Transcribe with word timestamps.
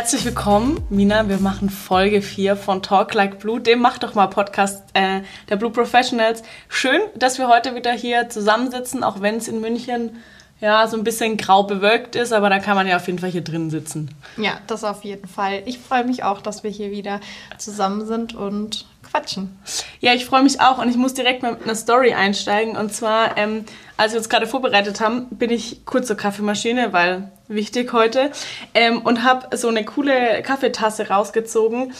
Herzlich 0.00 0.24
willkommen, 0.24 0.82
Mina. 0.88 1.28
Wir 1.28 1.36
machen 1.40 1.68
Folge 1.68 2.22
4 2.22 2.56
von 2.56 2.82
Talk 2.82 3.12
Like 3.12 3.38
Blue, 3.38 3.60
dem 3.60 3.80
Mach 3.80 3.98
doch 3.98 4.14
mal 4.14 4.28
Podcast 4.28 4.82
äh, 4.94 5.20
der 5.50 5.56
Blue 5.56 5.70
Professionals. 5.70 6.42
Schön, 6.70 7.02
dass 7.16 7.36
wir 7.36 7.48
heute 7.48 7.74
wieder 7.74 7.92
hier 7.92 8.30
zusammensitzen, 8.30 9.04
auch 9.04 9.20
wenn 9.20 9.36
es 9.36 9.46
in 9.46 9.60
München 9.60 10.16
ja 10.58 10.88
so 10.88 10.96
ein 10.96 11.04
bisschen 11.04 11.36
grau 11.36 11.64
bewölkt 11.64 12.16
ist, 12.16 12.32
aber 12.32 12.48
da 12.48 12.60
kann 12.60 12.76
man 12.76 12.86
ja 12.86 12.96
auf 12.96 13.06
jeden 13.08 13.18
Fall 13.18 13.28
hier 13.28 13.44
drin 13.44 13.68
sitzen. 13.68 14.10
Ja, 14.38 14.52
das 14.66 14.84
auf 14.84 15.04
jeden 15.04 15.28
Fall. 15.28 15.64
Ich 15.66 15.78
freue 15.78 16.04
mich 16.04 16.24
auch, 16.24 16.40
dass 16.40 16.64
wir 16.64 16.70
hier 16.70 16.90
wieder 16.90 17.20
zusammen 17.58 18.06
sind 18.06 18.34
und 18.34 18.86
quatschen. 19.02 19.54
Ja, 20.00 20.14
ich 20.14 20.24
freue 20.24 20.42
mich 20.42 20.62
auch 20.62 20.78
und 20.78 20.88
ich 20.88 20.96
muss 20.96 21.12
direkt 21.12 21.42
mit 21.42 21.62
einer 21.62 21.74
Story 21.74 22.14
einsteigen. 22.14 22.74
Und 22.74 22.94
zwar, 22.94 23.36
ähm, 23.36 23.66
als 23.98 24.12
wir 24.12 24.18
uns 24.18 24.30
gerade 24.30 24.46
vorbereitet 24.46 24.98
haben, 25.02 25.26
bin 25.28 25.50
ich 25.50 25.84
kurz 25.84 26.06
zur 26.06 26.16
Kaffeemaschine, 26.16 26.94
weil 26.94 27.30
wichtig 27.50 27.92
heute, 27.92 28.30
ähm, 28.74 29.02
und 29.02 29.24
habe 29.24 29.56
so 29.56 29.68
eine 29.68 29.84
coole 29.84 30.42
Kaffeetasse 30.42 31.08
rausgezogen. 31.08 31.92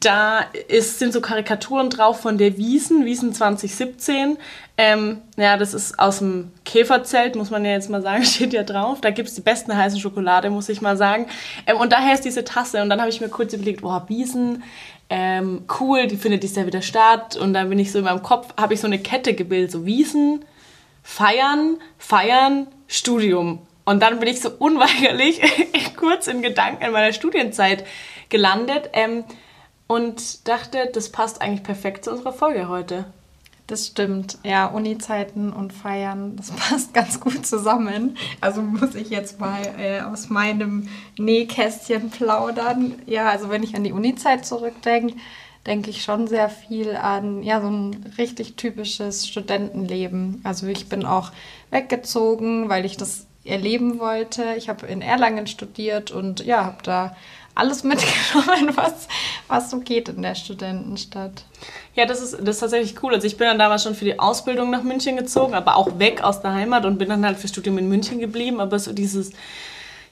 Da 0.00 0.40
ist, 0.68 0.98
sind 0.98 1.12
so 1.12 1.20
Karikaturen 1.20 1.90
drauf 1.90 2.20
von 2.20 2.38
der 2.38 2.56
Wiesen, 2.56 3.04
Wiesen 3.04 3.34
2017. 3.34 4.38
Ähm, 4.78 5.18
ja, 5.36 5.56
das 5.56 5.74
ist 5.74 5.98
aus 5.98 6.18
dem 6.18 6.50
Käferzelt, 6.64 7.36
muss 7.36 7.50
man 7.50 7.64
ja 7.64 7.72
jetzt 7.72 7.90
mal 7.90 8.02
sagen, 8.02 8.24
steht 8.24 8.52
ja 8.52 8.62
drauf. 8.62 9.00
Da 9.00 9.10
gibt 9.10 9.28
es 9.28 9.34
die 9.34 9.40
besten 9.42 9.76
heißen 9.76 10.00
Schokolade, 10.00 10.48
muss 10.50 10.68
ich 10.68 10.80
mal 10.80 10.96
sagen. 10.96 11.26
Ähm, 11.66 11.76
und 11.76 11.92
daher 11.92 12.14
ist 12.14 12.24
diese 12.24 12.44
Tasse. 12.44 12.80
Und 12.82 12.88
dann 12.88 13.00
habe 13.00 13.10
ich 13.10 13.20
mir 13.20 13.28
kurz 13.28 13.52
überlegt, 13.52 13.82
boah, 13.82 14.04
Wiesen, 14.08 14.62
ähm, 15.10 15.64
cool, 15.78 16.06
die 16.06 16.16
findet 16.16 16.42
dieses 16.42 16.56
Jahr 16.56 16.66
wieder 16.66 16.82
statt. 16.82 17.36
Und 17.36 17.52
dann 17.52 17.68
bin 17.68 17.78
ich 17.78 17.92
so 17.92 17.98
in 17.98 18.04
meinem 18.04 18.22
Kopf, 18.22 18.54
habe 18.58 18.74
ich 18.74 18.80
so 18.80 18.86
eine 18.86 18.98
Kette 18.98 19.34
gebildet, 19.34 19.70
so 19.70 19.84
Wiesen, 19.84 20.44
Feiern, 21.02 21.76
Feiern, 21.98 22.66
Studium. 22.86 23.60
Und 23.84 24.00
dann 24.00 24.20
bin 24.20 24.28
ich 24.28 24.40
so 24.40 24.50
unweigerlich 24.50 25.40
kurz 25.96 26.26
in 26.26 26.42
Gedanken 26.42 26.84
in 26.84 26.92
meiner 26.92 27.12
Studienzeit 27.12 27.84
gelandet 28.28 28.90
ähm, 28.92 29.24
und 29.86 30.46
dachte, 30.48 30.90
das 30.92 31.10
passt 31.10 31.42
eigentlich 31.42 31.62
perfekt 31.62 32.04
zu 32.04 32.12
unserer 32.12 32.32
Folge 32.32 32.68
heute. 32.68 33.04
Das 33.66 33.86
stimmt. 33.86 34.38
Ja, 34.44 34.66
Uni-Zeiten 34.66 35.52
und 35.52 35.72
Feiern, 35.72 36.36
das 36.36 36.50
passt 36.56 36.94
ganz 36.94 37.20
gut 37.20 37.46
zusammen. 37.46 38.16
Also 38.40 38.62
muss 38.62 38.94
ich 38.94 39.10
jetzt 39.10 39.40
mal 39.40 39.62
äh, 39.78 40.00
aus 40.00 40.28
meinem 40.28 40.88
Nähkästchen 41.18 42.10
plaudern. 42.10 42.96
Ja, 43.06 43.30
also 43.30 43.50
wenn 43.50 43.62
ich 43.62 43.74
an 43.74 43.84
die 43.84 43.92
Uni-Zeit 43.92 44.44
zurückdenke, 44.44 45.14
denke 45.66 45.90
ich 45.90 46.02
schon 46.02 46.26
sehr 46.26 46.48
viel 46.48 46.96
an 46.96 47.42
ja, 47.42 47.60
so 47.60 47.68
ein 47.68 48.12
richtig 48.18 48.56
typisches 48.56 49.28
Studentenleben. 49.28 50.40
Also 50.44 50.66
ich 50.66 50.88
bin 50.88 51.04
auch 51.04 51.30
weggezogen, 51.70 52.68
weil 52.68 52.84
ich 52.84 52.96
das 52.96 53.26
erleben 53.44 53.98
wollte. 53.98 54.54
Ich 54.56 54.68
habe 54.68 54.86
in 54.86 55.02
Erlangen 55.02 55.46
studiert 55.46 56.10
und 56.10 56.44
ja, 56.44 56.64
habe 56.64 56.82
da 56.82 57.16
alles 57.54 57.84
mitgenommen, 57.84 58.76
was, 58.76 59.08
was 59.48 59.70
so 59.70 59.80
geht 59.80 60.08
in 60.08 60.22
der 60.22 60.34
Studentenstadt. 60.34 61.44
Ja, 61.94 62.06
das 62.06 62.22
ist, 62.22 62.38
das 62.40 62.56
ist 62.56 62.60
tatsächlich 62.60 63.02
cool. 63.02 63.14
Also 63.14 63.26
ich 63.26 63.36
bin 63.36 63.46
dann 63.46 63.58
damals 63.58 63.82
schon 63.82 63.94
für 63.94 64.04
die 64.04 64.18
Ausbildung 64.18 64.70
nach 64.70 64.82
München 64.82 65.16
gezogen, 65.16 65.54
aber 65.54 65.76
auch 65.76 65.98
weg 65.98 66.22
aus 66.22 66.40
der 66.40 66.54
Heimat 66.54 66.84
und 66.86 66.98
bin 66.98 67.08
dann 67.08 67.24
halt 67.24 67.38
für 67.38 67.48
Studium 67.48 67.78
in 67.78 67.88
München 67.88 68.18
geblieben. 68.20 68.60
Aber 68.60 68.78
so 68.78 68.92
dieses, 68.92 69.32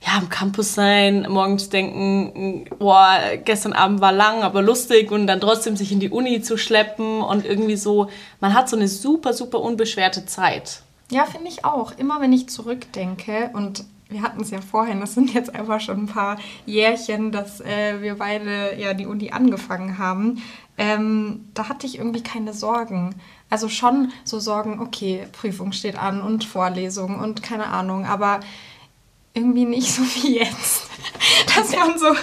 ja, 0.02 0.18
am 0.18 0.28
Campus 0.28 0.74
sein, 0.74 1.26
morgens 1.28 1.70
denken, 1.70 2.66
boah, 2.78 3.18
gestern 3.44 3.72
Abend 3.72 4.00
war 4.00 4.12
lang, 4.12 4.42
aber 4.42 4.60
lustig 4.60 5.10
und 5.10 5.26
dann 5.26 5.40
trotzdem 5.40 5.76
sich 5.76 5.92
in 5.92 6.00
die 6.00 6.10
Uni 6.10 6.42
zu 6.42 6.58
schleppen 6.58 7.22
und 7.22 7.46
irgendwie 7.46 7.76
so, 7.76 8.10
man 8.40 8.54
hat 8.54 8.68
so 8.68 8.76
eine 8.76 8.88
super, 8.88 9.32
super 9.32 9.60
unbeschwerte 9.60 10.26
Zeit. 10.26 10.82
Ja, 11.10 11.24
finde 11.26 11.48
ich 11.48 11.64
auch. 11.64 11.92
Immer 11.98 12.20
wenn 12.20 12.32
ich 12.32 12.48
zurückdenke 12.48 13.50
und 13.52 13.84
wir 14.08 14.22
hatten 14.22 14.40
es 14.40 14.50
ja 14.50 14.60
vorhin, 14.60 15.00
das 15.00 15.14
sind 15.14 15.32
jetzt 15.34 15.54
einfach 15.54 15.80
schon 15.80 16.04
ein 16.04 16.06
paar 16.06 16.38
Jährchen, 16.66 17.30
dass 17.30 17.60
äh, 17.60 18.00
wir 18.00 18.16
beide 18.16 18.76
ja 18.78 18.94
die 18.94 19.06
Uni 19.06 19.30
angefangen 19.30 19.98
haben. 19.98 20.42
Ähm, 20.78 21.48
da 21.54 21.68
hatte 21.68 21.86
ich 21.86 21.98
irgendwie 21.98 22.22
keine 22.22 22.52
Sorgen. 22.52 23.14
Also 23.50 23.68
schon 23.68 24.12
so 24.24 24.40
Sorgen, 24.40 24.80
okay, 24.80 25.26
Prüfung 25.32 25.72
steht 25.72 25.96
an 25.96 26.22
und 26.22 26.44
Vorlesung 26.44 27.18
und 27.20 27.42
keine 27.42 27.66
Ahnung, 27.66 28.06
aber 28.06 28.40
irgendwie 29.34 29.64
nicht 29.64 29.92
so 29.92 30.02
wie 30.02 30.38
jetzt. 30.38 30.88
Dass 31.56 31.74
man 31.74 31.98
so 31.98 32.14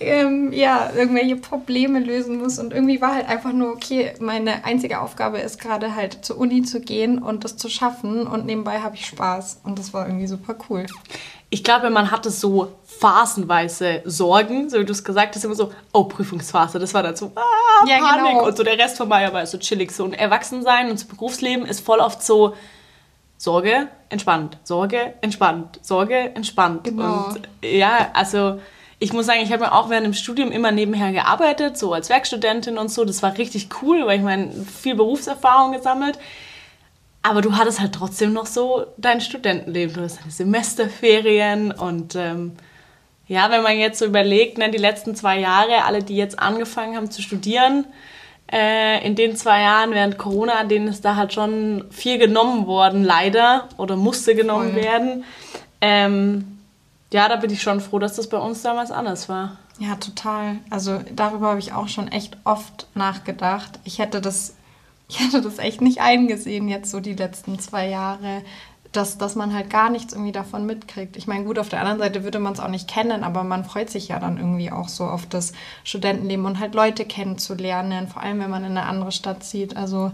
ähm, 0.00 0.52
ja, 0.52 0.90
irgendwelche 0.94 1.36
Probleme 1.36 2.00
lösen 2.00 2.38
muss. 2.38 2.58
Und 2.58 2.72
irgendwie 2.72 3.00
war 3.00 3.14
halt 3.14 3.28
einfach 3.28 3.52
nur, 3.52 3.72
okay, 3.72 4.14
meine 4.20 4.64
einzige 4.64 5.00
Aufgabe 5.00 5.38
ist 5.38 5.60
gerade 5.60 5.94
halt 5.94 6.24
zur 6.24 6.38
Uni 6.38 6.62
zu 6.62 6.80
gehen 6.80 7.22
und 7.22 7.44
das 7.44 7.56
zu 7.56 7.68
schaffen. 7.68 8.26
Und 8.26 8.46
nebenbei 8.46 8.80
habe 8.80 8.96
ich 8.96 9.06
Spaß. 9.06 9.60
Und 9.64 9.78
das 9.78 9.92
war 9.92 10.06
irgendwie 10.06 10.26
super 10.26 10.56
cool 10.70 10.86
ich 11.48 11.62
glaube, 11.62 11.90
man 11.90 12.10
hatte 12.10 12.30
so 12.30 12.72
phasenweise 12.84 14.02
Sorgen, 14.04 14.68
so 14.68 14.80
wie 14.80 14.84
du 14.84 14.92
es 14.92 15.04
gesagt 15.04 15.36
hast, 15.36 15.44
immer 15.44 15.54
so, 15.54 15.72
oh, 15.92 16.04
Prüfungsphase, 16.04 16.78
das 16.78 16.92
war 16.92 17.02
dann 17.02 17.14
so, 17.14 17.32
ah, 17.36 17.86
ja, 17.86 17.98
Panik. 17.98 18.32
Genau. 18.32 18.46
Und 18.46 18.56
so 18.56 18.64
der 18.64 18.78
Rest 18.78 18.96
von 18.96 19.08
mir 19.08 19.32
war 19.32 19.46
so 19.46 19.58
chillig. 19.58 19.92
So 19.92 20.04
ein 20.04 20.12
Erwachsensein 20.12 20.90
und 20.90 20.94
das 20.94 21.04
Berufsleben 21.04 21.64
ist 21.64 21.80
voll 21.80 22.00
oft 22.00 22.22
so 22.22 22.54
Sorge, 23.38 23.88
entspannt, 24.08 24.58
Sorge, 24.64 25.14
entspannt, 25.20 25.78
Sorge, 25.82 26.34
entspannt. 26.34 26.84
Genau. 26.84 27.28
Und 27.28 27.48
ja, 27.62 28.10
also 28.14 28.60
ich 28.98 29.12
muss 29.12 29.26
sagen, 29.26 29.40
ich 29.42 29.52
habe 29.52 29.64
ja 29.64 29.72
auch 29.72 29.90
während 29.90 30.06
dem 30.06 30.14
Studium 30.14 30.50
immer 30.50 30.72
nebenher 30.72 31.12
gearbeitet, 31.12 31.76
so 31.76 31.92
als 31.92 32.08
Werkstudentin 32.08 32.78
und 32.78 32.90
so. 32.90 33.04
Das 33.04 33.22
war 33.22 33.36
richtig 33.36 33.68
cool, 33.82 34.06
weil 34.06 34.18
ich 34.18 34.24
meine, 34.24 34.50
viel 34.52 34.94
Berufserfahrung 34.94 35.72
gesammelt. 35.72 36.18
Aber 37.22 37.42
du 37.42 37.56
hattest 37.56 37.80
halt 37.80 37.92
trotzdem 37.92 38.32
noch 38.32 38.46
so 38.46 38.86
dein 38.96 39.20
Studentenleben. 39.20 39.94
Du 39.94 40.02
hast 40.02 40.20
deine 40.20 40.30
Semesterferien 40.30 41.72
und 41.72 42.14
ähm, 42.14 42.52
ja, 43.26 43.50
wenn 43.50 43.62
man 43.62 43.76
jetzt 43.76 43.98
so 43.98 44.06
überlegt, 44.06 44.56
ne, 44.58 44.70
die 44.70 44.78
letzten 44.78 45.14
zwei 45.16 45.40
Jahre, 45.40 45.84
alle, 45.84 46.02
die 46.02 46.16
jetzt 46.16 46.38
angefangen 46.38 46.96
haben 46.96 47.10
zu 47.10 47.20
studieren, 47.20 47.84
äh, 48.52 49.06
in 49.06 49.14
den 49.14 49.36
zwei 49.36 49.62
Jahren 49.62 49.92
während 49.92 50.18
Corona, 50.18 50.64
denen 50.64 50.88
ist 50.88 51.04
da 51.04 51.16
halt 51.16 51.32
schon 51.32 51.84
viel 51.90 52.18
genommen 52.18 52.66
worden, 52.66 53.04
leider, 53.04 53.68
oder 53.76 53.96
musste 53.96 54.34
genommen 54.34 54.72
Voll. 54.72 54.82
werden. 54.82 55.24
Ähm, 55.80 56.58
ja, 57.12 57.28
da 57.28 57.36
bin 57.36 57.50
ich 57.50 57.62
schon 57.62 57.80
froh, 57.80 57.98
dass 57.98 58.16
das 58.16 58.28
bei 58.28 58.38
uns 58.38 58.62
damals 58.62 58.90
anders 58.90 59.28
war. 59.28 59.58
Ja, 59.78 59.96
total. 59.96 60.56
Also 60.70 61.00
darüber 61.14 61.48
habe 61.48 61.58
ich 61.58 61.72
auch 61.72 61.88
schon 61.88 62.08
echt 62.08 62.36
oft 62.44 62.86
nachgedacht. 62.94 63.78
Ich 63.84 63.98
hätte 63.98 64.20
das 64.20 64.54
ich 65.08 65.20
hatte 65.20 65.40
das 65.40 65.58
echt 65.58 65.80
nicht 65.80 66.00
eingesehen, 66.00 66.68
jetzt 66.68 66.90
so 66.90 67.00
die 67.00 67.14
letzten 67.14 67.58
zwei 67.58 67.88
Jahre, 67.88 68.42
dass, 68.96 69.18
dass 69.18 69.34
man 69.34 69.54
halt 69.54 69.70
gar 69.70 69.90
nichts 69.90 70.12
irgendwie 70.12 70.32
davon 70.32 70.66
mitkriegt. 70.66 71.16
Ich 71.16 71.26
meine, 71.26 71.44
gut, 71.44 71.58
auf 71.58 71.68
der 71.68 71.80
anderen 71.80 71.98
Seite 71.98 72.24
würde 72.24 72.38
man 72.38 72.54
es 72.54 72.60
auch 72.60 72.68
nicht 72.68 72.88
kennen, 72.88 73.24
aber 73.24 73.44
man 73.44 73.64
freut 73.64 73.90
sich 73.90 74.08
ja 74.08 74.18
dann 74.18 74.38
irgendwie 74.38 74.70
auch 74.70 74.88
so 74.88 75.04
auf 75.04 75.26
das 75.26 75.52
Studentenleben 75.84 76.46
und 76.46 76.58
halt 76.58 76.74
Leute 76.74 77.04
kennenzulernen, 77.04 78.08
vor 78.08 78.22
allem 78.22 78.40
wenn 78.40 78.50
man 78.50 78.64
in 78.64 78.72
eine 78.72 78.86
andere 78.86 79.12
Stadt 79.12 79.44
zieht. 79.44 79.76
Also 79.76 80.12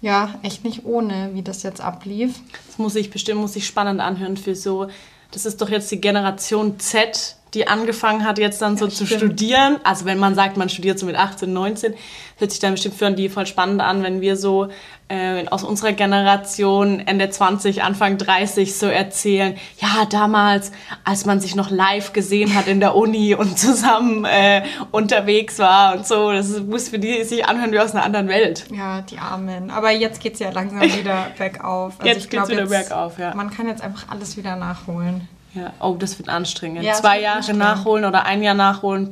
ja, 0.00 0.34
echt 0.42 0.64
nicht 0.64 0.84
ohne, 0.84 1.30
wie 1.34 1.42
das 1.42 1.62
jetzt 1.62 1.80
ablief. 1.80 2.40
Das 2.66 2.78
muss 2.78 2.94
ich 2.94 3.10
bestimmt, 3.10 3.40
muss 3.40 3.56
ich 3.56 3.66
spannend 3.66 4.00
anhören 4.00 4.36
für 4.36 4.54
so, 4.54 4.88
das 5.30 5.46
ist 5.46 5.60
doch 5.60 5.68
jetzt 5.68 5.90
die 5.90 6.00
Generation 6.00 6.78
Z, 6.78 7.36
die 7.54 7.68
angefangen 7.68 8.24
hat, 8.24 8.38
jetzt 8.38 8.60
dann 8.60 8.76
so 8.76 8.86
ja, 8.86 8.90
zu 8.90 9.06
stimmt. 9.06 9.20
studieren. 9.20 9.76
Also 9.84 10.04
wenn 10.04 10.18
man 10.18 10.34
sagt, 10.34 10.56
man 10.56 10.68
studiert 10.68 10.98
so 10.98 11.06
mit 11.06 11.16
18, 11.16 11.52
19, 11.52 11.94
hört 12.38 12.50
sich 12.50 12.60
dann 12.60 12.72
bestimmt 12.72 12.96
für 12.96 13.10
die 13.10 13.28
voll 13.28 13.46
spannend 13.46 13.80
an, 13.80 14.02
wenn 14.02 14.20
wir 14.20 14.36
so 14.36 14.68
äh, 15.08 15.46
aus 15.48 15.62
unserer 15.62 15.92
Generation 15.92 17.00
Ende 17.00 17.28
20, 17.28 17.82
Anfang 17.82 18.18
30 18.18 18.76
so 18.76 18.86
erzählen, 18.86 19.56
ja, 19.78 20.06
damals, 20.06 20.72
als 21.04 21.26
man 21.26 21.40
sich 21.40 21.54
noch 21.54 21.70
live 21.70 22.12
gesehen 22.12 22.54
hat 22.54 22.66
in 22.66 22.80
der 22.80 22.94
Uni 22.96 23.34
und 23.34 23.58
zusammen 23.58 24.24
äh, 24.24 24.62
unterwegs 24.90 25.58
war 25.58 25.96
und 25.96 26.06
so, 26.06 26.32
das 26.32 26.60
muss 26.60 26.88
für 26.88 26.98
die 26.98 27.24
sich 27.24 27.46
anhören 27.46 27.72
wie 27.72 27.78
aus 27.78 27.94
einer 27.94 28.04
anderen 28.04 28.28
Welt. 28.28 28.64
Ja, 28.70 29.02
die 29.02 29.18
Armen. 29.18 29.70
Aber 29.70 29.90
jetzt 29.90 30.20
geht 30.20 30.34
es 30.34 30.40
ja 30.40 30.50
langsam 30.50 30.80
wieder 30.82 31.28
bergauf. 31.36 31.94
Also 31.98 32.08
jetzt 32.08 32.30
geht 32.30 32.40
es 32.40 32.48
wieder 32.48 32.60
jetzt, 32.60 32.70
bergauf, 32.70 33.18
ja. 33.18 33.34
Man 33.34 33.50
kann 33.50 33.68
jetzt 33.68 33.82
einfach 33.82 34.08
alles 34.10 34.36
wieder 34.36 34.56
nachholen. 34.56 35.28
Ja, 35.54 35.72
oh, 35.80 35.94
das 35.94 36.18
wird 36.18 36.28
anstrengend. 36.28 36.82
Ja, 36.82 36.94
Zwei 36.94 37.20
Jahre 37.20 37.36
anstrengend. 37.38 37.62
nachholen 37.62 38.04
oder 38.04 38.24
ein 38.26 38.42
Jahr 38.42 38.54
nachholen. 38.54 39.10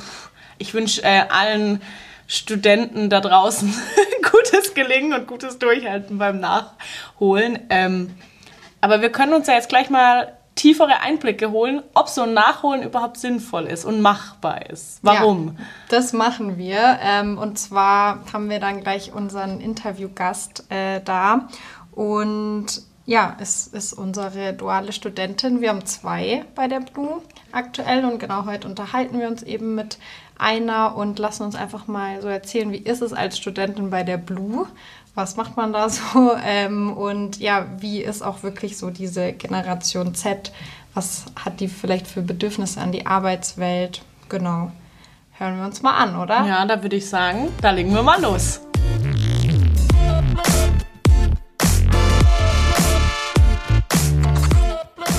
Ich 0.59 0.75
wünsche 0.75 1.03
äh, 1.03 1.23
allen 1.29 1.81
Studenten 2.27 3.11
da 3.11 3.21
draußen 3.21 3.73
gutes 4.33 4.75
Gelingen 4.75 5.13
und 5.13 5.27
gutes 5.27 5.59
Durchhalten 5.59 6.19
beim 6.19 6.41
Nachholen. 6.41 7.59
Ähm, 7.71 8.15
aber 8.81 9.01
wir 9.03 9.11
können 9.13 9.35
uns 9.35 9.47
ja 9.47 9.55
jetzt 9.55 9.69
gleich 9.69 9.91
mal 9.91 10.37
tiefere 10.55 11.01
Einblicke 11.01 11.51
holen, 11.51 11.83
ob 11.95 12.09
so 12.09 12.23
ein 12.23 12.35
Nachholen 12.35 12.83
überhaupt 12.83 13.17
sinnvoll 13.17 13.65
ist 13.65 13.85
und 13.85 14.01
machbar 14.01 14.71
ist. 14.71 14.99
Warum? 15.03 15.57
Ja, 15.59 15.65
das 15.89 16.13
machen 16.13 16.59
wir. 16.59 16.99
Ähm, 17.03 17.39
und 17.39 17.59
zwar 17.59 18.21
haben 18.33 18.51
wir 18.51 18.61
dann 18.61 18.81
gleich 18.81 19.13
unseren 19.13 19.61
Interviewgast 19.61 20.65
äh, 20.71 21.01
da. 21.05 21.49
Und 21.93 22.67
ja, 23.07 23.37
es 23.41 23.67
ist 23.67 23.93
unsere 23.93 24.53
duale 24.53 24.93
Studentin. 24.93 25.61
Wir 25.61 25.71
haben 25.71 25.85
zwei 25.87 26.45
bei 26.55 26.69
der 26.69 26.81
Blue 26.81 27.21
aktuell 27.51 28.05
und 28.05 28.19
genau 28.19 28.47
heute 28.47 28.69
unterhalten 28.69 29.19
wir 29.19 29.29
uns 29.29 29.43
eben 29.43 29.75
mit 29.75 29.99
einer 30.39 30.97
und 30.97 31.19
lassen 31.19 31.45
uns 31.45 31.55
einfach 31.55 31.87
mal 31.87 32.21
so 32.23 32.29
erzählen, 32.29 32.73
wie 32.73 32.79
ist 32.79 33.03
es 33.03 33.13
als 33.13 33.39
Studentin 33.39 33.91
bei 33.91 34.03
der 34.03 34.19
Blue? 34.19 34.67
Was 35.15 35.37
macht 35.37 35.57
man 35.57 35.73
da 35.73 35.89
so? 35.91 36.33
Ähm, 36.45 36.93
und 36.93 37.39
ja, 37.39 37.67
wie 37.79 38.01
ist 38.01 38.23
auch 38.23 38.43
wirklich 38.43 38.79
so 38.79 38.91
diese 38.91 39.33
Generation 39.33 40.15
Z? 40.15 40.53
Was 40.95 41.27
hat 41.43 41.61
die 41.61 41.69
vielleicht 41.69 42.07
für 42.07 42.23
Bedürfnisse 42.23 42.81
an 42.81 42.93
die 42.93 43.07
Arbeitswelt? 43.07 44.03
genau, 44.33 44.73
hören 45.39 45.59
wir 45.59 45.67
uns 45.67 45.83
mal 45.83 45.95
an, 45.95 46.17
oder? 46.17 46.45
Ja, 46.45 46.65
da 46.65 46.83
würde 46.83 46.97
ich 46.97 47.09
sagen, 47.09 47.51
da 47.61 47.71
legen 47.71 47.95
wir 47.95 48.03
mal 48.03 48.21
los. 48.21 48.61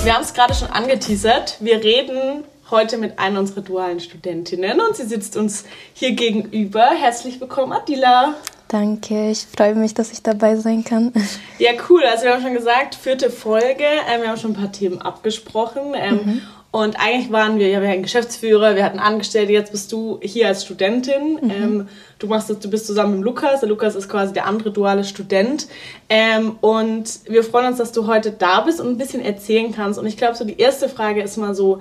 Wir 0.04 0.12
haben 0.12 0.22
es 0.22 0.34
gerade 0.34 0.52
schon 0.52 0.68
angeteasert. 0.68 1.56
Wir 1.60 1.82
reden 1.82 2.44
heute 2.70 2.98
mit 2.98 3.18
einer 3.18 3.40
unserer 3.40 3.62
dualen 3.62 4.00
Studentinnen 4.00 4.78
und 4.78 4.94
sie 4.94 5.06
sitzt 5.06 5.34
uns 5.34 5.64
hier 5.94 6.12
gegenüber. 6.12 6.90
Herzlich 6.90 7.40
willkommen, 7.40 7.72
Adila. 7.72 8.34
Danke, 8.68 9.30
ich 9.30 9.46
freue 9.46 9.74
mich, 9.74 9.94
dass 9.94 10.12
ich 10.12 10.22
dabei 10.22 10.56
sein 10.56 10.84
kann. 10.84 11.10
Ja, 11.58 11.70
cool. 11.88 12.02
Also 12.04 12.24
wir 12.24 12.34
haben 12.34 12.42
schon 12.42 12.52
gesagt, 12.52 12.96
vierte 12.96 13.30
Folge. 13.30 13.84
Ähm, 14.12 14.20
wir 14.20 14.28
haben 14.28 14.36
schon 14.36 14.50
ein 14.50 14.60
paar 14.60 14.72
Themen 14.72 15.00
abgesprochen. 15.00 15.94
Ähm, 15.94 16.14
mhm. 16.14 16.42
Und 16.74 16.96
eigentlich 16.98 17.30
waren 17.30 17.60
wir, 17.60 17.68
ja, 17.68 17.80
wir 17.80 17.88
hatten 17.88 18.02
Geschäftsführer, 18.02 18.74
wir 18.74 18.84
hatten 18.84 18.98
Angestellte, 18.98 19.52
jetzt 19.52 19.70
bist 19.70 19.92
du 19.92 20.18
hier 20.20 20.48
als 20.48 20.64
Studentin. 20.64 21.38
Mhm. 21.40 21.50
Ähm, 21.50 21.88
du, 22.18 22.26
machst 22.26 22.50
das, 22.50 22.58
du 22.58 22.68
bist 22.68 22.88
zusammen 22.88 23.18
mit 23.18 23.24
Lukas. 23.24 23.60
Der 23.60 23.68
Lukas 23.68 23.94
ist 23.94 24.08
quasi 24.08 24.32
der 24.32 24.46
andere 24.46 24.72
duale 24.72 25.04
Student. 25.04 25.68
Ähm, 26.08 26.56
und 26.60 27.20
wir 27.28 27.44
freuen 27.44 27.66
uns, 27.66 27.78
dass 27.78 27.92
du 27.92 28.08
heute 28.08 28.32
da 28.32 28.62
bist 28.62 28.80
und 28.80 28.88
ein 28.88 28.98
bisschen 28.98 29.24
erzählen 29.24 29.70
kannst. 29.70 30.00
Und 30.00 30.06
ich 30.06 30.16
glaube, 30.16 30.34
so 30.34 30.44
die 30.44 30.58
erste 30.58 30.88
Frage 30.88 31.22
ist 31.22 31.36
mal 31.36 31.54
so, 31.54 31.80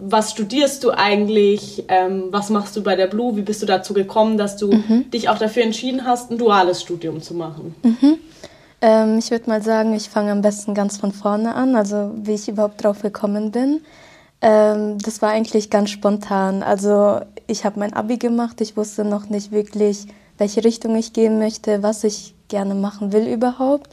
was 0.00 0.30
studierst 0.30 0.84
du 0.84 0.90
eigentlich? 0.90 1.84
Ähm, 1.88 2.28
was 2.30 2.48
machst 2.48 2.76
du 2.76 2.82
bei 2.82 2.96
der 2.96 3.08
Blue? 3.08 3.36
Wie 3.36 3.42
bist 3.42 3.60
du 3.60 3.66
dazu 3.66 3.92
gekommen, 3.92 4.38
dass 4.38 4.56
du 4.56 4.72
mhm. 4.72 5.10
dich 5.10 5.28
auch 5.28 5.38
dafür 5.38 5.64
entschieden 5.64 6.06
hast, 6.06 6.30
ein 6.30 6.38
duales 6.38 6.80
Studium 6.80 7.20
zu 7.20 7.34
machen? 7.34 7.74
Mhm. 7.82 8.16
Ähm, 8.80 9.18
ich 9.18 9.30
würde 9.30 9.50
mal 9.50 9.62
sagen, 9.62 9.94
ich 9.94 10.08
fange 10.08 10.32
am 10.32 10.42
besten 10.42 10.74
ganz 10.74 10.98
von 10.98 11.12
vorne 11.12 11.54
an, 11.54 11.74
also 11.74 12.12
wie 12.16 12.34
ich 12.34 12.48
überhaupt 12.48 12.82
drauf 12.82 13.02
gekommen 13.02 13.50
bin. 13.50 13.80
Ähm, 14.40 14.98
das 14.98 15.20
war 15.20 15.30
eigentlich 15.30 15.70
ganz 15.70 15.90
spontan. 15.90 16.62
Also 16.62 17.20
ich 17.46 17.64
habe 17.64 17.80
mein 17.80 17.92
ABI 17.92 18.18
gemacht, 18.18 18.60
ich 18.60 18.76
wusste 18.76 19.04
noch 19.04 19.28
nicht 19.28 19.50
wirklich, 19.50 20.06
welche 20.38 20.62
Richtung 20.62 20.94
ich 20.96 21.12
gehen 21.12 21.38
möchte, 21.38 21.82
was 21.82 22.04
ich 22.04 22.34
gerne 22.48 22.74
machen 22.74 23.12
will 23.12 23.26
überhaupt. 23.26 23.90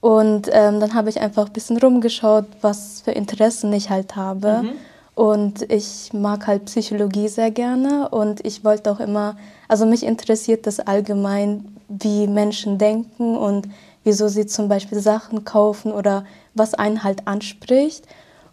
Und 0.00 0.48
ähm, 0.52 0.80
dann 0.80 0.94
habe 0.94 1.08
ich 1.08 1.20
einfach 1.20 1.46
ein 1.46 1.52
bisschen 1.52 1.78
rumgeschaut, 1.78 2.46
was 2.60 3.02
für 3.02 3.12
Interessen 3.12 3.72
ich 3.72 3.90
halt 3.90 4.16
habe. 4.16 4.62
Mhm. 4.62 4.72
Und 5.14 5.72
ich 5.72 6.12
mag 6.12 6.46
halt 6.46 6.66
Psychologie 6.66 7.28
sehr 7.28 7.50
gerne 7.50 8.10
und 8.10 8.44
ich 8.44 8.64
wollte 8.64 8.90
auch 8.90 9.00
immer, 9.00 9.36
also 9.66 9.86
mich 9.86 10.02
interessiert 10.04 10.66
das 10.66 10.78
allgemein, 10.78 11.76
wie 11.88 12.26
Menschen 12.26 12.76
denken 12.76 13.34
und 13.34 13.66
wieso 14.06 14.28
sie 14.28 14.46
zum 14.46 14.68
Beispiel 14.68 15.00
Sachen 15.00 15.44
kaufen 15.44 15.92
oder 15.92 16.24
was 16.54 16.74
einen 16.74 17.02
halt 17.02 17.26
anspricht. 17.26 18.06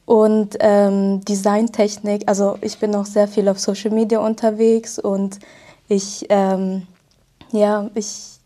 Und 0.05 0.57
ähm, 0.59 1.23
Designtechnik, 1.23 2.23
also 2.25 2.57
ich 2.61 2.79
bin 2.79 2.93
auch 2.95 3.05
sehr 3.05 3.27
viel 3.27 3.47
auf 3.47 3.59
Social 3.59 3.91
Media 3.91 4.19
unterwegs 4.19 4.97
und 4.97 5.39
ich, 5.87 6.25
ähm, 6.29 6.87
ja, 7.51 7.89
ich 7.93 8.39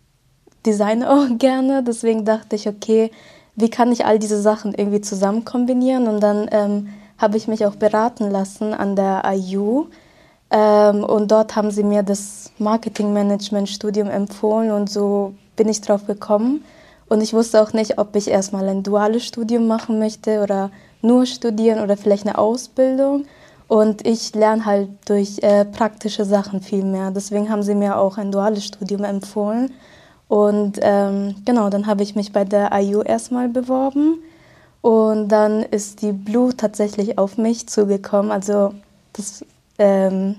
designe 0.65 1.09
auch 1.09 1.25
gerne. 1.39 1.81
Deswegen 1.81 2.25
dachte 2.25 2.57
ich, 2.57 2.68
okay, 2.68 3.10
wie 3.56 3.69
kann 3.69 3.92
ich 3.92 4.06
all 4.06 4.19
diese 4.19 4.42
Sachen 4.42 4.74
irgendwie 4.75 5.01
zusammen 5.01 5.45
kombinieren? 5.45 6.07
Und 6.07 6.19
dann 6.21 6.50
ähm, 6.51 6.89
habe 7.18 7.38
ich 7.38 7.48
mich 7.48 7.65
auch 7.65 7.75
beraten 7.75 8.30
lassen 8.30 8.74
an 8.74 8.98
der 8.98 9.24
IU. 9.25 9.86
Ähm, 10.51 11.06
und 11.06 11.31
dort 11.31 11.56
haben 11.56 11.71
sie 11.71 11.83
mir 11.83 12.03
das 12.03 12.51
Marketingmanagement-Studium 12.60 14.10
empfohlen 14.10 14.71
und 14.71 14.89
so 14.89 15.33
bin 15.56 15.69
ich 15.69 15.81
drauf 15.81 16.06
gekommen. 16.06 16.63
Und 17.09 17.21
ich 17.21 17.33
wusste 17.33 17.62
auch 17.62 17.74
nicht, 17.74 17.98
ob 17.98 18.15
ich 18.15 18.30
erstmal 18.30 18.68
ein 18.68 18.83
duales 18.83 19.25
Studium 19.25 19.68
machen 19.68 20.00
möchte 20.00 20.42
oder 20.42 20.71
nur 21.01 21.25
studieren 21.25 21.81
oder 21.81 21.95
vielleicht 21.98 22.27
eine 22.27 22.38
Ausbildung. 22.38 23.25
Und 23.68 24.06
ich 24.07 24.33
lerne 24.33 24.65
halt 24.65 24.89
durch 25.06 25.39
äh, 25.42 25.65
praktische 25.65 26.25
Sachen 26.25 26.62
viel 26.62 26.83
mehr. 26.83 27.12
Deswegen 27.12 27.50
haben 27.50 27.63
sie 27.63 27.75
mir 27.75 27.98
auch 27.98 28.18
ein 28.18 28.31
duales 28.31 28.65
Studium 28.65 29.04
empfohlen. 29.04 29.71
Und 30.27 30.80
ähm, 30.81 31.36
genau, 31.45 31.69
dann 31.69 31.88
habe 31.88 32.04
ich 32.04 32.15
mich 32.15 32.33
bei 32.33 32.44
der 32.44 32.71
IU 32.74 33.01
erstmal 33.01 33.50
beworben. 33.50 34.19
Und 34.81 35.30
dann 35.30 35.63
ist 35.63 36.01
die 36.01 36.12
Blue 36.12 36.56
tatsächlich 36.56 37.18
auf 37.18 37.38
mich 37.38 37.68
zugekommen. 37.68 38.31
Also 38.31 38.74
das, 39.13 39.44
ähm, 39.80 40.36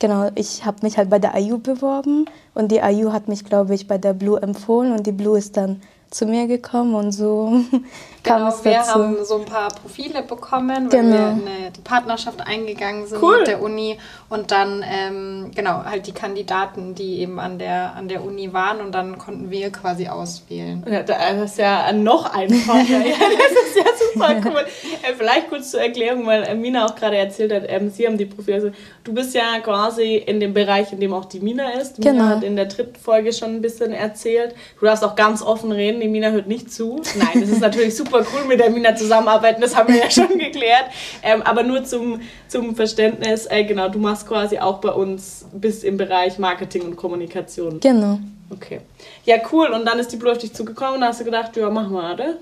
genau, 0.00 0.30
ich 0.34 0.64
habe 0.64 0.78
mich 0.82 0.96
halt 0.96 1.10
bei 1.10 1.18
der 1.18 1.36
IU 1.36 1.58
beworben 1.58 2.26
und 2.54 2.72
die 2.72 2.78
IU 2.78 3.12
hat 3.12 3.28
mich, 3.28 3.44
glaube 3.44 3.74
ich, 3.74 3.86
bei 3.86 3.98
der 3.98 4.14
Blue 4.14 4.40
empfohlen 4.40 4.92
und 4.92 5.06
die 5.06 5.12
Blue 5.12 5.38
ist 5.38 5.56
dann 5.56 5.80
zu 6.14 6.26
mir 6.26 6.46
gekommen 6.46 6.94
und 6.94 7.10
so 7.10 7.60
kam 8.22 8.38
genau, 8.38 8.48
es 8.48 8.64
wir 8.64 8.72
dazu. 8.72 8.94
haben 8.94 9.24
so 9.24 9.38
ein 9.38 9.44
paar 9.44 9.68
Profile 9.68 10.22
bekommen, 10.22 10.90
weil 10.90 11.02
genau. 11.02 11.12
wir 11.12 11.26
eine 11.26 11.70
die 11.76 11.80
Partnerschaft 11.80 12.40
eingegangen 12.46 13.06
sind 13.06 13.20
cool. 13.20 13.38
mit 13.38 13.48
der 13.48 13.60
Uni 13.60 13.98
und 14.28 14.52
dann 14.52 14.84
ähm, 14.88 15.50
genau 15.54 15.84
halt 15.84 16.06
die 16.06 16.12
Kandidaten, 16.12 16.94
die 16.94 17.20
eben 17.20 17.40
an 17.40 17.58
der 17.58 17.94
an 17.96 18.06
der 18.06 18.24
Uni 18.24 18.52
waren 18.52 18.80
und 18.80 18.92
dann 18.92 19.18
konnten 19.18 19.50
wir 19.50 19.70
quasi 19.70 20.06
auswählen. 20.06 20.84
Ja, 20.88 21.02
das 21.02 21.50
ist 21.50 21.58
ja 21.58 21.92
noch 21.92 22.32
einfacher. 22.32 22.78
ja, 22.88 23.16
das 23.18 23.52
ist 23.66 23.76
ja 23.76 23.84
super 24.12 24.36
cool. 24.44 24.64
Äh, 25.02 25.14
vielleicht 25.16 25.48
kurz 25.48 25.72
zur 25.72 25.80
Erklärung, 25.80 26.26
weil 26.26 26.54
Mina 26.54 26.86
auch 26.86 26.94
gerade 26.94 27.16
erzählt 27.16 27.52
hat, 27.52 27.64
ähm, 27.66 27.90
sie 27.90 28.06
haben 28.06 28.18
die 28.18 28.26
Profile. 28.26 28.56
Also, 28.56 28.70
du 29.02 29.12
bist 29.12 29.34
ja 29.34 29.58
quasi 29.62 30.16
in 30.16 30.40
dem 30.40 30.54
Bereich, 30.54 30.92
in 30.92 31.00
dem 31.00 31.12
auch 31.12 31.24
die 31.24 31.40
Mina 31.40 31.70
ist. 31.72 31.98
Mina 31.98 32.12
genau. 32.12 32.24
hat 32.26 32.44
in 32.44 32.56
der 32.56 32.66
dritten 32.66 32.96
Folge 32.96 33.32
schon 33.32 33.56
ein 33.56 33.62
bisschen 33.62 33.92
erzählt. 33.92 34.54
Du 34.78 34.86
darfst 34.86 35.04
auch 35.04 35.16
ganz 35.16 35.42
offen 35.42 35.72
reden 35.72 36.00
die 36.04 36.08
Mina 36.10 36.30
hört 36.30 36.46
nicht 36.46 36.70
zu. 36.70 37.00
Nein, 37.16 37.42
es 37.42 37.48
ist 37.48 37.60
natürlich 37.60 37.96
super 37.96 38.18
cool, 38.18 38.46
mit 38.46 38.60
der 38.60 38.68
Mina 38.68 38.94
zusammenarbeiten, 38.94 39.62
das 39.62 39.74
haben 39.74 39.92
wir 39.92 40.00
ja 40.00 40.10
schon 40.10 40.38
geklärt. 40.38 40.90
Ähm, 41.22 41.40
aber 41.42 41.62
nur 41.62 41.82
zum, 41.84 42.20
zum 42.46 42.76
Verständnis, 42.76 43.46
äh, 43.46 43.64
genau, 43.64 43.88
du 43.88 43.98
machst 43.98 44.28
quasi 44.28 44.58
auch 44.58 44.80
bei 44.80 44.90
uns 44.90 45.46
bis 45.52 45.82
im 45.82 45.96
Bereich 45.96 46.38
Marketing 46.38 46.82
und 46.82 46.96
Kommunikation. 46.96 47.80
Genau. 47.80 48.18
Okay. 48.50 48.80
Ja, 49.24 49.36
cool. 49.50 49.68
Und 49.68 49.86
dann 49.86 49.98
ist 49.98 50.12
die 50.12 50.16
Blue 50.16 50.30
auf 50.30 50.38
dich 50.38 50.52
zugekommen 50.52 50.96
und 50.96 51.04
hast 51.04 51.20
du 51.20 51.24
gedacht, 51.24 51.56
ja, 51.56 51.70
machen 51.70 51.92
wir, 51.92 52.12
oder? 52.12 52.34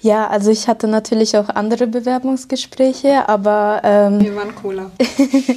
Ja, 0.00 0.28
also 0.28 0.50
ich 0.50 0.68
hatte 0.68 0.86
natürlich 0.86 1.36
auch 1.38 1.48
andere 1.48 1.86
Bewerbungsgespräche, 1.86 3.26
aber... 3.26 3.80
Ähm, 3.84 4.20
wir 4.20 4.36
waren 4.36 4.54
cooler. 4.54 4.90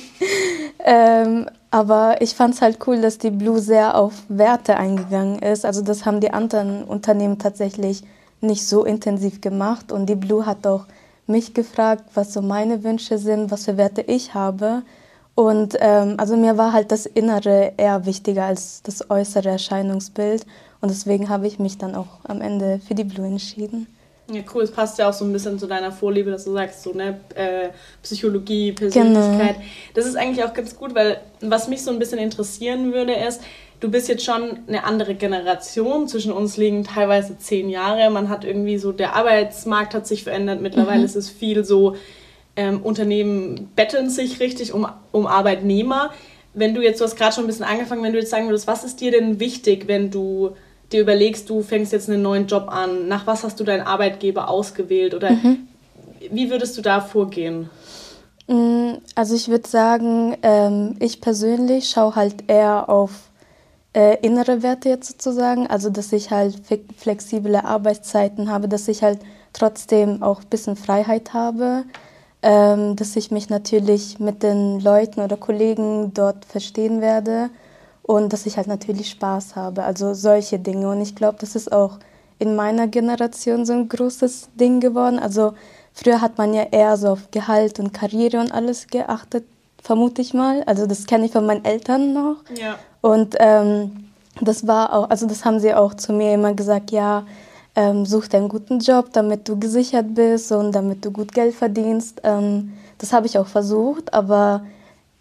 ähm, 0.86 1.48
aber 1.72 2.22
ich 2.22 2.36
fand 2.36 2.54
es 2.54 2.62
halt 2.62 2.86
cool, 2.86 3.02
dass 3.02 3.18
die 3.18 3.32
Blue 3.32 3.60
sehr 3.60 3.98
auf 3.98 4.24
Werte 4.28 4.76
eingegangen 4.76 5.40
ist. 5.40 5.66
Also 5.66 5.82
das 5.82 6.06
haben 6.06 6.20
die 6.20 6.32
anderen 6.32 6.84
Unternehmen 6.84 7.40
tatsächlich 7.40 8.04
nicht 8.42 8.68
so 8.68 8.84
intensiv 8.84 9.40
gemacht. 9.40 9.94
Und 9.94 10.08
die 10.08 10.16
Blue 10.16 10.46
hat 10.46 10.68
auch 10.68 10.86
mich 11.28 11.54
gefragt, 11.54 12.04
was 12.14 12.34
so 12.34 12.42
meine 12.42 12.84
Wünsche 12.84 13.18
sind, 13.18 13.52
was 13.52 13.66
für 13.66 13.78
Werte 13.78 14.02
ich 14.02 14.34
habe. 14.34 14.84
Und 15.34 15.78
ähm, 15.80 16.16
also 16.18 16.36
mir 16.36 16.58
war 16.58 16.74
halt 16.74 16.92
das 16.92 17.06
Innere 17.06 17.72
eher 17.78 18.06
wichtiger 18.06 18.46
als 18.46 18.82
das 18.84 19.10
äußere 19.10 19.50
Erscheinungsbild. 19.50 20.46
Und 20.82 20.90
deswegen 20.90 21.30
habe 21.30 21.48
ich 21.48 21.58
mich 21.58 21.78
dann 21.78 21.96
auch 21.96 22.20
am 22.26 22.42
Ende 22.42 22.82
für 22.86 22.96
die 22.96 23.06
Blue 23.06 23.26
entschieden. 23.26 23.88
Ja, 24.34 24.42
cool. 24.54 24.64
Es 24.64 24.72
passt 24.72 24.98
ja 24.98 25.10
auch 25.10 25.14
so 25.14 25.26
ein 25.26 25.34
bisschen 25.34 25.60
zu 25.60 25.68
deiner 25.68 25.92
Vorliebe, 25.92 26.32
dass 26.32 26.46
du 26.46 26.54
sagst, 26.54 26.84
so, 26.84 26.94
ne, 26.94 27.20
äh, 27.36 27.70
Psychologie, 28.02 28.72
Persönlichkeit. 28.72 29.56
Genau. 29.56 29.68
Das 29.94 30.06
ist 30.06 30.16
eigentlich 30.16 30.44
auch 30.46 30.54
ganz 30.54 30.76
gut, 30.76 30.96
weil 30.96 31.20
was 31.42 31.68
mich 31.68 31.82
so 31.82 31.92
ein 31.92 32.00
bisschen 32.00 32.20
interessieren 32.20 32.94
würde, 32.94 33.14
ist, 33.14 33.42
du 33.82 33.90
bist 33.90 34.08
jetzt 34.08 34.24
schon 34.24 34.60
eine 34.68 34.86
andere 34.86 35.16
Generation. 35.16 36.08
Zwischen 36.08 36.32
uns 36.32 36.56
liegen 36.56 36.84
teilweise 36.84 37.38
zehn 37.38 37.70
Jahre. 37.70 38.10
Man 38.10 38.30
hat 38.30 38.46
irgendwie 38.46 38.78
so, 38.78 38.92
der 38.92 39.16
Arbeitsmarkt 39.16 39.94
hat 39.94 40.08
sich 40.08 40.24
verändert. 40.24 40.62
Mittlerweile 40.62 41.00
mhm. 41.00 41.06
ist 41.06 41.16
es 41.16 41.30
viel 41.30 41.66
so, 41.66 41.96
ähm, 42.56 42.82
Unternehmen 42.82 43.70
betteln 43.76 44.10
sich 44.10 44.40
richtig 44.40 44.74
um, 44.74 44.88
um 45.12 45.26
Arbeitnehmer. 45.26 46.12
Wenn 46.54 46.74
du 46.74 46.82
jetzt, 46.82 47.00
du 47.00 47.06
hast 47.06 47.16
gerade 47.16 47.34
schon 47.34 47.46
ein 47.46 47.48
bisschen 47.48 47.66
angefangen, 47.66 48.04
wenn 48.04 48.14
du 48.14 48.20
jetzt 48.20 48.30
sagen 48.30 48.48
würdest, 48.48 48.68
was 48.68 48.84
ist 48.84 49.02
dir 49.02 49.12
denn 49.12 49.40
wichtig, 49.40 49.88
wenn 49.88 50.12
du 50.12 50.52
dir 50.92 51.02
überlegst, 51.02 51.50
du 51.50 51.62
fängst 51.62 51.92
jetzt 51.92 52.10
einen 52.10 52.22
neuen 52.22 52.48
Job 52.48 52.68
an, 52.70 53.08
nach 53.08 53.28
was 53.28 53.44
hast 53.44 53.60
du 53.60 53.64
deinen 53.64 53.86
Arbeitgeber 53.86 54.50
ausgewählt 54.50 55.14
oder 55.14 55.32
mhm. 55.32 55.68
wie 56.32 56.50
würdest 56.50 56.78
du 56.78 56.82
da 56.82 57.02
vorgehen? 57.02 57.70
Mm, 58.48 58.94
also 59.16 59.36
ich 59.36 59.48
würde 59.48 59.68
sagen, 59.68 60.38
ähm, 60.44 60.96
ich 61.00 61.22
persönlich 61.22 61.90
schaue 61.90 62.16
halt 62.16 62.44
eher 62.48 62.90
auf 62.90 63.12
äh, 63.94 64.18
innere 64.22 64.64
Werte 64.64 64.90
jetzt 64.90 65.12
sozusagen, 65.12 65.68
also 65.68 65.90
dass 65.90 66.12
ich 66.14 66.32
halt 66.32 66.56
flexible 66.98 67.56
Arbeitszeiten 67.56 68.50
habe, 68.50 68.68
dass 68.68 68.88
ich 68.88 69.04
halt 69.04 69.20
trotzdem 69.54 70.24
auch 70.24 70.42
ein 70.42 70.50
bisschen 70.50 70.76
Freiheit 70.76 71.34
habe, 71.34 71.84
ähm, 72.42 72.96
dass 72.96 73.16
ich 73.16 73.32
mich 73.32 73.50
natürlich 73.50 74.20
mit 74.20 74.44
den 74.44 74.80
Leuten 74.80 75.20
oder 75.20 75.38
Kollegen 75.38 76.14
dort 76.14 76.46
verstehen 76.46 77.02
werde 77.02 77.50
und 78.12 78.34
dass 78.34 78.46
ich 78.46 78.58
halt 78.58 78.68
natürlich 78.68 79.10
Spaß 79.10 79.56
habe. 79.56 79.84
Also 79.84 80.14
solche 80.14 80.60
Dinge. 80.60 80.90
Und 80.90 81.00
ich 81.00 81.16
glaube, 81.16 81.38
das 81.40 81.56
ist 81.56 81.72
auch 81.72 81.98
in 82.40 82.58
meiner 82.58 82.88
Generation 82.88 83.66
so 83.66 83.72
ein 83.72 83.88
großes 83.88 84.50
Ding 84.60 84.82
geworden. 84.82 85.18
Also 85.18 85.54
früher 85.94 86.20
hat 86.20 86.38
man 86.38 86.54
ja 86.54 86.64
eher 86.64 86.98
so 86.98 87.08
auf 87.08 87.32
Gehalt 87.32 87.80
und 87.80 87.94
Karriere 87.94 88.42
und 88.42 88.52
alles 88.52 88.88
geachtet, 88.88 89.46
vermute 89.82 90.22
ich 90.22 90.34
mal. 90.34 90.62
Also 90.66 90.88
das 90.88 91.06
kenne 91.06 91.26
ich 91.26 91.32
von 91.32 91.46
meinen 91.46 91.64
Eltern 91.64 92.12
noch. 92.12 92.36
Ja. 92.60 92.76
Und 93.00 93.38
ähm, 93.40 94.10
das 94.42 94.68
war 94.68 94.92
auch, 94.94 95.10
also 95.10 95.26
das 95.26 95.46
haben 95.46 95.62
sie 95.62 95.74
auch 95.74 95.94
zu 95.94 96.12
mir 96.12 96.34
immer 96.34 96.54
gesagt, 96.54 96.92
ja, 96.92 97.24
ähm, 97.78 98.06
such 98.06 98.28
dir 98.28 98.40
einen 98.40 98.50
guten 98.50 98.80
Job, 98.80 99.14
damit 99.14 99.48
du 99.48 99.58
gesichert 99.58 100.14
bist 100.16 100.52
und 100.52 100.74
damit 100.74 101.06
du 101.06 101.12
gut 101.12 101.32
Geld 101.32 101.56
verdienst. 101.56 102.20
Ähm, 102.26 102.74
das 102.98 103.14
habe 103.14 103.26
ich 103.28 103.38
auch 103.38 103.48
versucht, 103.48 104.14
aber 104.14 104.66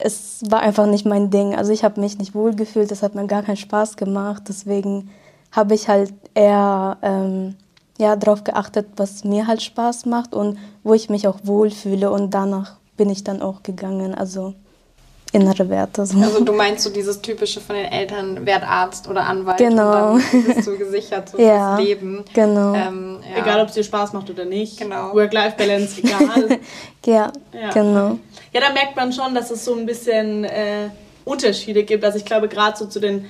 es 0.02 0.42
war 0.48 0.60
einfach 0.60 0.86
nicht 0.86 1.06
mein 1.06 1.30
Ding. 1.30 1.54
Also 1.54 1.72
ich 1.72 1.84
habe 1.84 2.00
mich 2.00 2.18
nicht 2.18 2.34
wohl 2.34 2.54
gefühlt, 2.54 2.90
das 2.90 3.02
hat 3.02 3.14
mir 3.14 3.26
gar 3.26 3.42
keinen 3.42 3.56
Spaß 3.56 3.96
gemacht. 3.96 4.44
Deswegen 4.48 5.10
habe 5.52 5.74
ich 5.74 5.88
halt 5.88 6.12
eher 6.34 6.98
ähm, 7.02 7.56
ja, 7.98 8.16
darauf 8.16 8.44
geachtet, 8.44 8.88
was 8.96 9.24
mir 9.24 9.46
halt 9.46 9.62
Spaß 9.62 10.06
macht 10.06 10.34
und 10.34 10.58
wo 10.82 10.94
ich 10.94 11.10
mich 11.10 11.28
auch 11.28 11.40
wohlfühle. 11.44 12.10
Und 12.10 12.32
danach 12.32 12.78
bin 12.96 13.10
ich 13.10 13.24
dann 13.24 13.42
auch 13.42 13.62
gegangen. 13.62 14.14
Also 14.14 14.54
innere 15.32 15.68
Werte. 15.68 16.04
So. 16.06 16.18
Also 16.18 16.44
du 16.44 16.52
meinst 16.52 16.82
so 16.82 16.90
dieses 16.90 17.20
typische 17.20 17.60
von 17.60 17.76
den 17.76 17.86
Eltern, 17.86 18.44
werd 18.46 18.64
Arzt 18.64 19.08
oder 19.08 19.24
Anwalt 19.24 19.58
genau. 19.58 20.12
und 20.12 20.22
dann 20.32 20.44
bist 20.44 20.66
du 20.66 20.76
gesichert 20.76 21.28
so 21.28 21.38
ja, 21.40 21.76
fürs 21.76 21.86
Leben. 21.86 22.24
Genau. 22.34 22.74
Ähm, 22.74 23.20
ja. 23.30 23.42
Egal, 23.42 23.60
ob 23.60 23.68
es 23.68 23.74
dir 23.74 23.84
Spaß 23.84 24.12
macht 24.12 24.28
oder 24.30 24.44
nicht. 24.44 24.78
Genau. 24.78 25.14
Work-Life-Balance, 25.14 26.00
egal. 26.02 26.58
ja, 27.06 27.32
ja, 27.52 27.70
genau. 27.72 28.18
Ja, 28.52 28.60
da 28.60 28.72
merkt 28.72 28.96
man 28.96 29.12
schon, 29.12 29.34
dass 29.34 29.50
es 29.50 29.64
so 29.64 29.74
ein 29.74 29.86
bisschen 29.86 30.44
äh, 30.44 30.90
Unterschiede 31.24 31.84
gibt. 31.84 32.04
Also 32.04 32.18
ich 32.18 32.24
glaube, 32.24 32.48
gerade 32.48 32.76
so 32.76 32.86
zu 32.86 32.98
den 32.98 33.26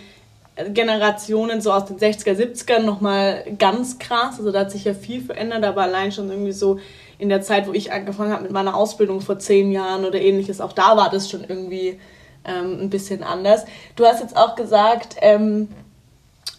Generationen 0.69 1.61
so 1.61 1.73
aus 1.73 1.87
den 1.87 1.99
60er, 1.99 2.35
70ern 2.35 2.81
nochmal 2.81 3.45
ganz 3.59 3.99
krass. 3.99 4.39
Also 4.39 4.53
da 4.53 4.61
hat 4.61 4.71
sich 4.71 4.85
ja 4.85 4.95
viel 4.95 5.23
verändert, 5.23 5.65
aber 5.65 5.83
allein 5.83 6.13
schon 6.13 6.31
irgendwie 6.31 6.53
so 6.53 6.79
in 7.21 7.29
der 7.29 7.43
Zeit, 7.43 7.69
wo 7.69 7.73
ich 7.73 7.93
angefangen 7.93 8.33
habe 8.33 8.43
mit 8.43 8.53
meiner 8.53 8.75
Ausbildung 8.75 9.21
vor 9.21 9.39
zehn 9.39 9.71
Jahren 9.71 10.05
oder 10.05 10.21
ähnliches, 10.21 10.61
auch 10.61 10.73
da 10.73 10.97
war 10.97 11.11
das 11.11 11.31
schon 11.31 11.45
irgendwie 11.47 11.99
ähm, 12.45 12.79
ein 12.81 12.91
bisschen 12.91 13.23
anders. 13.23 13.65
Du 13.97 14.05
hast 14.05 14.21
jetzt 14.21 14.37
auch 14.37 14.57
gesagt, 14.57 15.17
ähm, 15.21 15.69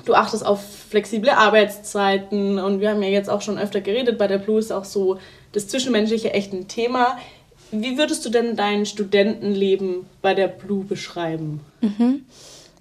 du 0.05 0.13
achtest 0.13 0.45
auf 0.45 0.61
flexible 0.89 1.31
Arbeitszeiten 1.31 2.59
und 2.59 2.79
wir 2.79 2.91
haben 2.91 3.01
ja 3.03 3.09
jetzt 3.09 3.29
auch 3.29 3.41
schon 3.41 3.57
öfter 3.57 3.81
geredet, 3.81 4.17
bei 4.17 4.27
der 4.27 4.37
Blue 4.37 4.59
ist 4.59 4.71
auch 4.71 4.85
so 4.85 5.17
das 5.51 5.67
Zwischenmenschliche 5.67 6.33
echt 6.33 6.53
ein 6.53 6.67
Thema. 6.67 7.17
Wie 7.71 7.97
würdest 7.97 8.25
du 8.25 8.29
denn 8.29 8.55
dein 8.55 8.85
Studentenleben 8.85 10.05
bei 10.21 10.33
der 10.33 10.47
Blue 10.47 10.83
beschreiben? 10.83 11.61
Mhm. 11.81 12.25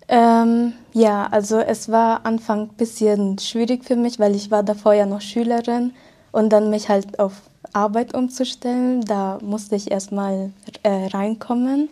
Ähm, 0.08 0.72
ja, 0.92 1.28
also 1.30 1.60
es 1.60 1.90
war 1.90 2.26
Anfang 2.26 2.62
ein 2.62 2.76
bisschen 2.76 3.38
schwierig 3.38 3.84
für 3.84 3.94
mich, 3.94 4.18
weil 4.18 4.34
ich 4.34 4.50
war 4.50 4.64
davor 4.64 4.92
ja 4.92 5.06
noch 5.06 5.20
Schülerin 5.20 5.92
und 6.32 6.50
dann 6.50 6.70
mich 6.70 6.88
halt 6.88 7.20
auf 7.20 7.34
Arbeit 7.72 8.14
umzustellen. 8.14 9.02
Da 9.02 9.38
musste 9.42 9.76
ich 9.76 9.90
erstmal 9.90 10.52
äh, 10.82 11.06
reinkommen. 11.06 11.88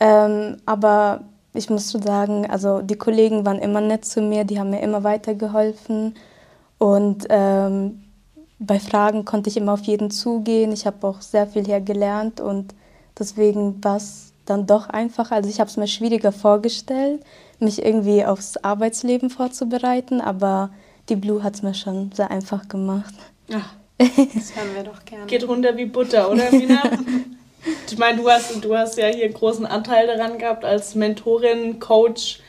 Ähm, 0.00 0.58
aber 0.66 1.20
ich 1.54 1.70
muss 1.70 1.90
schon 1.90 2.02
sagen, 2.02 2.48
also 2.48 2.82
die 2.82 2.96
Kollegen 2.96 3.44
waren 3.44 3.58
immer 3.58 3.80
nett 3.80 4.04
zu 4.04 4.20
mir, 4.20 4.44
die 4.44 4.58
haben 4.58 4.70
mir 4.70 4.80
immer 4.80 5.04
weitergeholfen. 5.04 6.14
Und 6.78 7.26
ähm, 7.28 8.04
bei 8.58 8.78
Fragen 8.78 9.24
konnte 9.24 9.50
ich 9.50 9.56
immer 9.56 9.72
auf 9.72 9.82
jeden 9.82 10.10
zugehen. 10.10 10.72
Ich 10.72 10.86
habe 10.86 11.06
auch 11.06 11.20
sehr 11.20 11.46
viel 11.46 11.64
hier 11.64 11.80
gelernt 11.80 12.40
und 12.40 12.74
deswegen 13.18 13.82
war 13.82 13.96
es 13.96 14.32
dann 14.46 14.66
doch 14.66 14.88
einfach. 14.88 15.30
Also 15.30 15.48
ich 15.48 15.60
habe 15.60 15.68
es 15.68 15.76
mir 15.76 15.88
schwieriger 15.88 16.32
vorgestellt, 16.32 17.22
mich 17.58 17.84
irgendwie 17.84 18.24
aufs 18.24 18.56
Arbeitsleben 18.56 19.30
vorzubereiten, 19.30 20.20
aber 20.20 20.70
die 21.08 21.16
Blue 21.16 21.42
hat 21.42 21.54
es 21.54 21.62
mir 21.62 21.74
schon 21.74 22.12
sehr 22.12 22.30
einfach 22.30 22.68
gemacht. 22.68 23.14
Ja, 23.48 23.62
das 23.98 24.54
hören 24.54 24.74
wir 24.74 24.84
doch 24.84 25.04
gerne. 25.04 25.26
Geht 25.26 25.46
runter 25.46 25.76
wie 25.76 25.86
Butter, 25.86 26.30
oder 26.30 26.50
Mina? 26.52 26.82
ich 27.90 27.98
meine, 27.98 28.20
du 28.20 28.30
hast, 28.30 28.64
du 28.64 28.76
hast 28.76 28.96
ja 28.96 29.06
hier 29.06 29.24
einen 29.24 29.34
großen 29.34 29.66
Anteil 29.66 30.06
daran 30.06 30.38
gehabt 30.38 30.64
als 30.64 30.94
Mentorin, 30.94 31.80
Coach. 31.80 32.40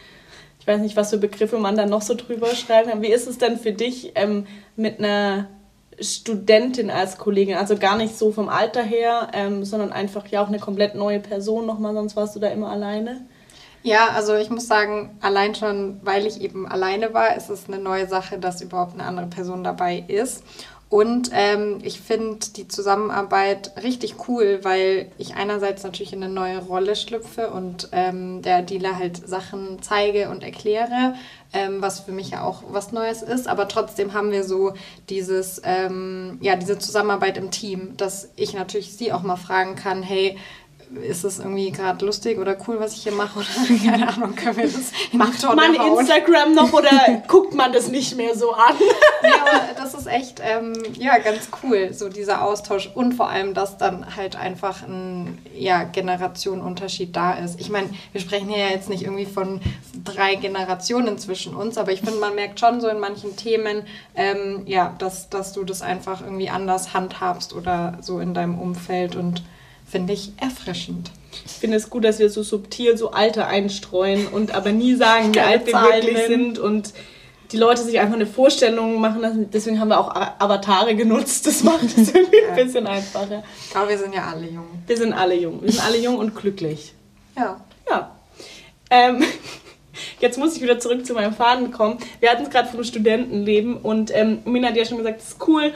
Ich 0.59 0.67
weiß 0.67 0.79
nicht, 0.81 0.95
was 0.95 1.09
für 1.09 1.17
Begriffe 1.17 1.57
man 1.57 1.75
da 1.75 1.85
noch 1.85 2.03
so 2.03 2.13
drüber 2.13 2.53
schreiben 2.55 2.89
kann. 2.89 3.01
Wie 3.01 3.11
ist 3.11 3.27
es 3.27 3.39
denn 3.39 3.57
für 3.57 3.71
dich 3.71 4.11
ähm, 4.15 4.45
mit 4.75 4.99
einer 4.99 5.47
Studentin 5.99 6.91
als 6.91 7.17
Kollegin? 7.17 7.57
Also 7.57 7.75
gar 7.77 7.97
nicht 7.97 8.15
so 8.15 8.31
vom 8.31 8.47
Alter 8.49 8.83
her, 8.83 9.29
ähm, 9.33 9.65
sondern 9.65 9.91
einfach 9.91 10.27
ja 10.27 10.43
auch 10.43 10.49
eine 10.49 10.59
komplett 10.59 10.93
neue 10.93 11.19
Person 11.19 11.65
nochmal, 11.65 11.95
sonst 11.95 12.15
warst 12.15 12.35
du 12.35 12.39
da 12.39 12.49
immer 12.49 12.69
alleine. 12.69 13.25
Ja, 13.81 14.09
also 14.09 14.35
ich 14.35 14.49
muss 14.49 14.67
sagen, 14.67 15.17
allein 15.21 15.55
schon, 15.55 16.01
weil 16.03 16.25
ich 16.25 16.41
eben 16.41 16.67
alleine 16.67 17.13
war, 17.13 17.37
ist 17.37 17.49
es 17.49 17.67
eine 17.67 17.79
neue 17.79 18.07
Sache, 18.07 18.37
dass 18.37 18.61
überhaupt 18.61 18.93
eine 18.93 19.05
andere 19.05 19.27
Person 19.27 19.63
dabei 19.63 20.03
ist. 20.07 20.43
Und 20.89 21.29
ähm, 21.33 21.77
ich 21.83 22.01
finde 22.01 22.39
die 22.55 22.67
Zusammenarbeit 22.67 23.73
richtig 23.83 24.27
cool, 24.27 24.59
weil 24.63 25.11
ich 25.19 25.35
einerseits 25.35 25.83
natürlich 25.83 26.13
in 26.13 26.23
eine 26.23 26.33
neue 26.33 26.57
Rolle 26.57 26.95
schlüpfe 26.95 27.51
und 27.51 27.89
ähm, 27.91 28.41
der 28.41 28.63
Dealer 28.63 28.97
halt 28.97 29.17
Sachen 29.27 29.83
zeige 29.83 30.29
und 30.29 30.41
erkläre, 30.41 31.13
ähm, 31.53 31.83
was 31.83 31.99
für 31.99 32.11
mich 32.11 32.31
ja 32.31 32.43
auch 32.43 32.63
was 32.71 32.91
Neues 32.91 33.21
ist. 33.21 33.47
Aber 33.47 33.67
trotzdem 33.67 34.13
haben 34.13 34.31
wir 34.31 34.43
so 34.43 34.73
dieses, 35.09 35.61
ähm, 35.63 36.39
ja, 36.41 36.55
diese 36.55 36.79
Zusammenarbeit 36.79 37.37
im 37.37 37.51
Team, 37.51 37.95
dass 37.95 38.29
ich 38.35 38.55
natürlich 38.55 38.97
sie 38.97 39.13
auch 39.13 39.21
mal 39.21 39.35
fragen 39.35 39.75
kann, 39.75 40.01
hey, 40.01 40.39
ist 40.95 41.23
es 41.23 41.37
irgendwie 41.39 41.71
gerade 41.71 42.03
lustig 42.03 42.39
oder 42.39 42.57
cool, 42.67 42.79
was 42.79 42.93
ich 42.95 43.03
hier 43.03 43.11
mache? 43.11 43.39
Oder 43.39 43.47
keine 43.91 44.07
Ahnung, 44.07 44.35
können 44.35 44.57
wir 44.57 44.63
das 44.63 44.91
Macht 45.11 45.43
man 45.55 45.77
hauen? 45.77 45.99
Instagram 45.99 46.55
noch 46.55 46.73
oder 46.73 46.89
guckt 47.27 47.53
man 47.53 47.71
das 47.71 47.89
nicht 47.89 48.17
mehr 48.17 48.35
so 48.35 48.53
an? 48.53 48.75
ja, 49.23 49.41
aber 49.41 49.73
das 49.77 49.93
ist 49.93 50.07
echt, 50.07 50.41
ähm, 50.43 50.73
ja, 50.97 51.19
ganz 51.19 51.49
cool, 51.63 51.93
so 51.93 52.09
dieser 52.09 52.43
Austausch 52.43 52.89
und 52.95 53.13
vor 53.13 53.29
allem, 53.29 53.53
dass 53.53 53.77
dann 53.77 54.15
halt 54.15 54.35
einfach 54.35 54.81
ein 54.81 55.37
ja, 55.55 55.83
Generationenunterschied 55.83 57.15
da 57.15 57.33
ist. 57.33 57.59
Ich 57.59 57.69
meine, 57.69 57.89
wir 58.11 58.21
sprechen 58.21 58.49
hier 58.49 58.57
ja 58.57 58.69
jetzt 58.69 58.89
nicht 58.89 59.03
irgendwie 59.03 59.27
von 59.27 59.61
drei 60.03 60.35
Generationen 60.35 61.19
zwischen 61.19 61.55
uns, 61.55 61.77
aber 61.77 61.91
ich 61.91 62.01
finde, 62.01 62.19
man 62.19 62.33
merkt 62.33 62.59
schon 62.59 62.81
so 62.81 62.87
in 62.87 62.99
manchen 62.99 63.35
Themen, 63.35 63.83
ähm, 64.15 64.63
ja, 64.65 64.95
dass, 64.97 65.29
dass 65.29 65.53
du 65.53 65.63
das 65.63 65.83
einfach 65.83 66.21
irgendwie 66.21 66.49
anders 66.49 66.93
handhabst 66.95 67.53
oder 67.53 67.97
so 68.01 68.19
in 68.19 68.33
deinem 68.33 68.57
Umfeld 68.57 69.15
und 69.15 69.43
finde 69.89 70.13
ich 70.13 70.31
erfrischend. 70.37 71.11
Ich 71.45 71.53
finde 71.53 71.77
es 71.77 71.89
gut, 71.89 72.03
dass 72.03 72.19
wir 72.19 72.29
so 72.29 72.43
subtil 72.43 72.97
so 72.97 73.11
Alter 73.11 73.47
einstreuen 73.47 74.27
und 74.27 74.53
aber 74.53 74.71
nie 74.71 74.95
sagen, 74.95 75.33
wie 75.33 75.39
alt 75.39 75.65
wir 75.65 75.73
wirklich 75.73 76.17
sind 76.27 76.59
und 76.59 76.93
die 77.51 77.57
Leute 77.57 77.81
sich 77.81 77.99
einfach 77.99 78.15
eine 78.15 78.27
Vorstellung 78.27 79.01
machen 79.01 79.21
lassen. 79.21 79.49
Deswegen 79.51 79.79
haben 79.79 79.89
wir 79.89 79.99
auch 79.99 80.15
Avatare 80.15 80.95
genutzt. 80.95 81.47
Das 81.47 81.63
macht 81.63 81.85
es 81.97 82.09
irgendwie 82.13 82.37
ja. 82.37 82.49
ein 82.49 82.65
bisschen 82.65 82.85
einfacher. 82.85 83.43
Aber 83.73 83.89
wir 83.89 83.97
sind 83.97 84.13
ja 84.13 84.27
alle 84.27 84.47
jung. 84.47 84.67
Wir 84.85 84.97
sind 84.97 85.13
alle 85.13 85.35
jung. 85.35 85.61
Wir 85.63 85.71
sind 85.71 85.83
alle 85.83 85.97
jung 85.97 86.17
und 86.17 86.35
glücklich. 86.35 86.93
Ja. 87.35 87.59
Ja. 87.89 88.15
Ähm, 88.91 89.23
jetzt 90.19 90.37
muss 90.37 90.55
ich 90.55 90.61
wieder 90.61 90.79
zurück 90.79 91.05
zu 91.05 91.13
meinem 91.13 91.33
Faden 91.33 91.71
kommen. 91.71 91.97
Wir 92.19 92.29
hatten 92.29 92.43
es 92.43 92.49
gerade 92.49 92.69
vom 92.69 92.83
Studentenleben 92.83 93.77
und 93.77 94.15
ähm, 94.15 94.39
Mina 94.45 94.69
hat 94.69 94.75
ja 94.75 94.85
schon 94.85 94.97
gesagt, 94.97 95.21
es 95.21 95.29
ist 95.29 95.47
cool, 95.47 95.73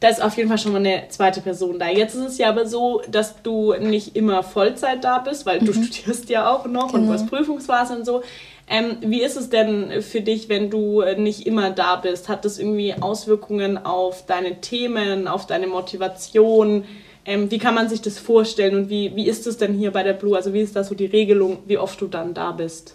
da 0.00 0.08
ist 0.08 0.22
auf 0.22 0.36
jeden 0.36 0.48
Fall 0.48 0.58
schon 0.58 0.72
mal 0.72 0.78
eine 0.78 1.08
zweite 1.08 1.40
Person 1.40 1.78
da. 1.78 1.88
Jetzt 1.88 2.14
ist 2.14 2.26
es 2.26 2.38
ja 2.38 2.50
aber 2.50 2.66
so, 2.66 3.02
dass 3.08 3.42
du 3.42 3.74
nicht 3.74 4.14
immer 4.14 4.42
Vollzeit 4.42 5.02
da 5.02 5.18
bist, 5.18 5.46
weil 5.46 5.60
mhm. 5.60 5.66
du 5.66 5.72
studierst 5.72 6.28
ja 6.28 6.50
auch 6.50 6.66
noch 6.66 6.92
genau. 6.92 6.94
und 6.94 7.06
du 7.06 7.12
hast 7.12 7.28
Prüfungsphase 7.28 7.96
und 7.96 8.04
so. 8.04 8.22
Ähm, 8.68 8.96
wie 9.00 9.22
ist 9.22 9.36
es 9.36 9.48
denn 9.48 10.02
für 10.02 10.20
dich, 10.20 10.48
wenn 10.48 10.70
du 10.70 11.02
nicht 11.16 11.46
immer 11.46 11.70
da 11.70 11.96
bist? 11.96 12.28
Hat 12.28 12.44
das 12.44 12.58
irgendwie 12.58 12.94
Auswirkungen 12.94 13.78
auf 13.78 14.26
deine 14.26 14.60
Themen, 14.60 15.28
auf 15.28 15.46
deine 15.46 15.68
Motivation? 15.68 16.84
Ähm, 17.24 17.50
wie 17.50 17.58
kann 17.58 17.74
man 17.74 17.88
sich 17.88 18.02
das 18.02 18.18
vorstellen 18.18 18.76
und 18.76 18.90
wie, 18.90 19.14
wie 19.16 19.28
ist 19.28 19.46
es 19.46 19.56
denn 19.56 19.72
hier 19.72 19.92
bei 19.92 20.02
der 20.02 20.12
Blue? 20.12 20.36
Also 20.36 20.52
wie 20.52 20.60
ist 20.60 20.76
da 20.76 20.84
so 20.84 20.94
die 20.94 21.06
Regelung, 21.06 21.58
wie 21.66 21.78
oft 21.78 22.00
du 22.00 22.06
dann 22.06 22.34
da 22.34 22.52
bist? 22.52 22.94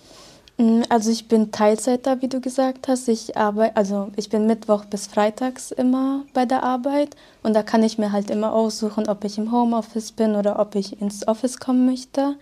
Mm, 0.61 0.83
also 0.89 1.09
ich 1.09 1.27
bin 1.27 1.51
Teilzeit 1.51 2.05
da, 2.05 2.21
wie 2.21 2.27
du 2.27 2.39
gesagt 2.39 2.87
hast. 2.87 3.07
Ich 3.07 3.35
arbeite, 3.35 3.75
also 3.75 4.09
ich 4.15 4.29
bin 4.29 4.45
Mittwoch 4.45 4.85
bis 4.85 5.07
Freitags 5.07 5.71
immer 5.71 6.23
bei 6.33 6.45
der 6.45 6.63
Arbeit 6.63 7.15
und 7.41 7.55
da 7.55 7.63
kann 7.63 7.83
ich 7.83 7.97
mir 7.97 8.11
halt 8.11 8.29
immer 8.29 8.53
aussuchen, 8.53 9.09
ob 9.09 9.23
ich 9.23 9.37
im 9.37 9.51
Homeoffice 9.51 10.11
bin 10.11 10.35
oder 10.35 10.59
ob 10.59 10.75
ich 10.75 11.01
ins 11.01 11.27
Office 11.27 11.59
kommen 11.59 11.85
möchte. 11.85 12.35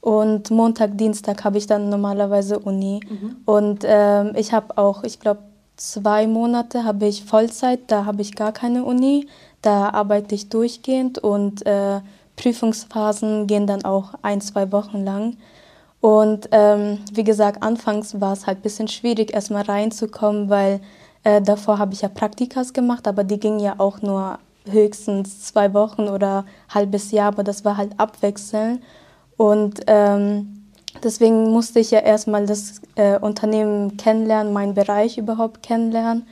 Und 0.00 0.50
Montag, 0.50 0.98
Dienstag 0.98 1.44
habe 1.44 1.58
ich 1.58 1.66
dann 1.66 1.88
normalerweise 1.88 2.58
Uni. 2.58 3.00
Mhm. 3.08 3.36
Und 3.46 3.84
ähm, 3.84 4.32
ich 4.36 4.52
habe 4.52 4.76
auch, 4.78 5.02
ich 5.02 5.18
glaube, 5.18 5.40
zwei 5.76 6.26
Monate 6.26 6.84
habe 6.84 7.06
ich 7.06 7.24
Vollzeit, 7.24 7.80
da 7.88 8.04
habe 8.04 8.22
ich 8.22 8.36
gar 8.36 8.52
keine 8.52 8.84
Uni. 8.84 9.26
Da 9.62 9.88
arbeite 9.88 10.34
ich 10.34 10.50
durchgehend 10.50 11.18
und 11.18 11.64
äh, 11.66 12.00
Prüfungsphasen 12.36 13.46
gehen 13.46 13.66
dann 13.66 13.84
auch 13.84 14.12
ein, 14.20 14.42
zwei 14.42 14.70
Wochen 14.72 15.02
lang. 15.04 15.36
Und 16.04 16.50
ähm, 16.52 16.98
wie 17.14 17.24
gesagt, 17.24 17.62
anfangs 17.62 18.20
war 18.20 18.34
es 18.34 18.46
halt 18.46 18.58
ein 18.58 18.60
bisschen 18.60 18.88
schwierig, 18.88 19.32
erstmal 19.32 19.62
reinzukommen, 19.62 20.50
weil 20.50 20.80
äh, 21.22 21.40
davor 21.40 21.78
habe 21.78 21.94
ich 21.94 22.02
ja 22.02 22.10
Praktikas 22.10 22.74
gemacht, 22.74 23.08
aber 23.08 23.24
die 23.24 23.40
gingen 23.40 23.58
ja 23.58 23.76
auch 23.78 24.02
nur 24.02 24.38
höchstens 24.70 25.44
zwei 25.44 25.72
Wochen 25.72 26.10
oder 26.10 26.44
ein 26.68 26.74
halbes 26.74 27.10
Jahr, 27.10 27.28
aber 27.28 27.42
das 27.42 27.64
war 27.64 27.78
halt 27.78 27.98
abwechselnd. 27.98 28.82
Und 29.38 29.80
ähm, 29.86 30.66
deswegen 31.02 31.50
musste 31.50 31.80
ich 31.80 31.90
ja 31.90 32.00
erstmal 32.00 32.44
das 32.44 32.82
äh, 32.96 33.18
Unternehmen 33.18 33.96
kennenlernen, 33.96 34.52
meinen 34.52 34.74
Bereich 34.74 35.16
überhaupt 35.16 35.62
kennenlernen. 35.62 36.26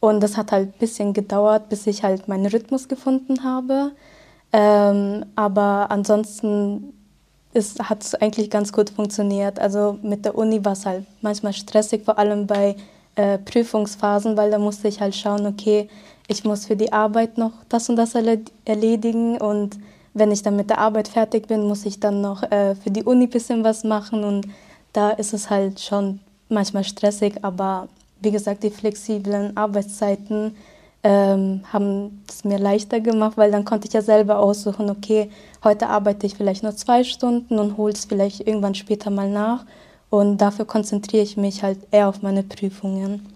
Und 0.00 0.22
das 0.22 0.38
hat 0.38 0.52
halt 0.52 0.68
ein 0.68 0.78
bisschen 0.78 1.12
gedauert, 1.12 1.68
bis 1.68 1.86
ich 1.86 2.02
halt 2.02 2.28
meinen 2.28 2.46
Rhythmus 2.46 2.88
gefunden 2.88 3.44
habe. 3.44 3.92
Ähm, 4.54 5.26
aber 5.36 5.90
ansonsten 5.90 6.94
es 7.54 7.78
hat 7.78 8.20
eigentlich 8.22 8.50
ganz 8.50 8.72
gut 8.72 8.90
funktioniert. 8.90 9.58
Also 9.58 9.98
mit 10.02 10.24
der 10.24 10.36
Uni 10.36 10.64
war 10.64 10.72
es 10.72 10.86
halt 10.86 11.04
manchmal 11.22 11.52
stressig, 11.52 12.04
vor 12.04 12.18
allem 12.18 12.46
bei 12.46 12.76
äh, 13.16 13.38
Prüfungsphasen, 13.38 14.36
weil 14.36 14.50
da 14.50 14.58
musste 14.58 14.88
ich 14.88 15.00
halt 15.00 15.14
schauen, 15.14 15.46
okay, 15.46 15.88
ich 16.28 16.44
muss 16.44 16.66
für 16.66 16.76
die 16.76 16.92
Arbeit 16.92 17.38
noch 17.38 17.52
das 17.68 17.88
und 17.88 17.96
das 17.96 18.14
erledigen 18.14 19.38
und 19.38 19.78
wenn 20.14 20.30
ich 20.30 20.42
dann 20.42 20.56
mit 20.56 20.70
der 20.70 20.78
Arbeit 20.78 21.08
fertig 21.08 21.46
bin, 21.46 21.66
muss 21.66 21.86
ich 21.86 22.00
dann 22.00 22.20
noch 22.20 22.42
äh, 22.50 22.74
für 22.74 22.90
die 22.90 23.02
Uni 23.02 23.24
ein 23.24 23.30
bisschen 23.30 23.64
was 23.64 23.84
machen 23.84 24.24
und 24.24 24.46
da 24.92 25.10
ist 25.10 25.32
es 25.32 25.48
halt 25.48 25.80
schon 25.80 26.20
manchmal 26.48 26.84
stressig, 26.84 27.34
aber 27.42 27.88
wie 28.20 28.30
gesagt, 28.30 28.62
die 28.62 28.70
flexiblen 28.70 29.56
Arbeitszeiten 29.56 30.56
ähm, 31.08 31.62
haben 31.72 32.22
es 32.28 32.44
mir 32.44 32.58
leichter 32.58 33.00
gemacht, 33.00 33.38
weil 33.38 33.50
dann 33.50 33.64
konnte 33.64 33.88
ich 33.88 33.94
ja 33.94 34.02
selber 34.02 34.40
aussuchen, 34.40 34.90
okay, 34.90 35.30
heute 35.64 35.88
arbeite 35.88 36.26
ich 36.26 36.34
vielleicht 36.34 36.62
nur 36.62 36.76
zwei 36.76 37.02
Stunden 37.02 37.58
und 37.58 37.78
hole 37.78 37.94
es 37.94 38.04
vielleicht 38.04 38.46
irgendwann 38.46 38.74
später 38.74 39.08
mal 39.08 39.30
nach. 39.30 39.64
Und 40.10 40.36
dafür 40.36 40.66
konzentriere 40.66 41.22
ich 41.22 41.38
mich 41.38 41.62
halt 41.62 41.78
eher 41.92 42.10
auf 42.10 42.20
meine 42.20 42.42
Prüfungen. 42.42 43.26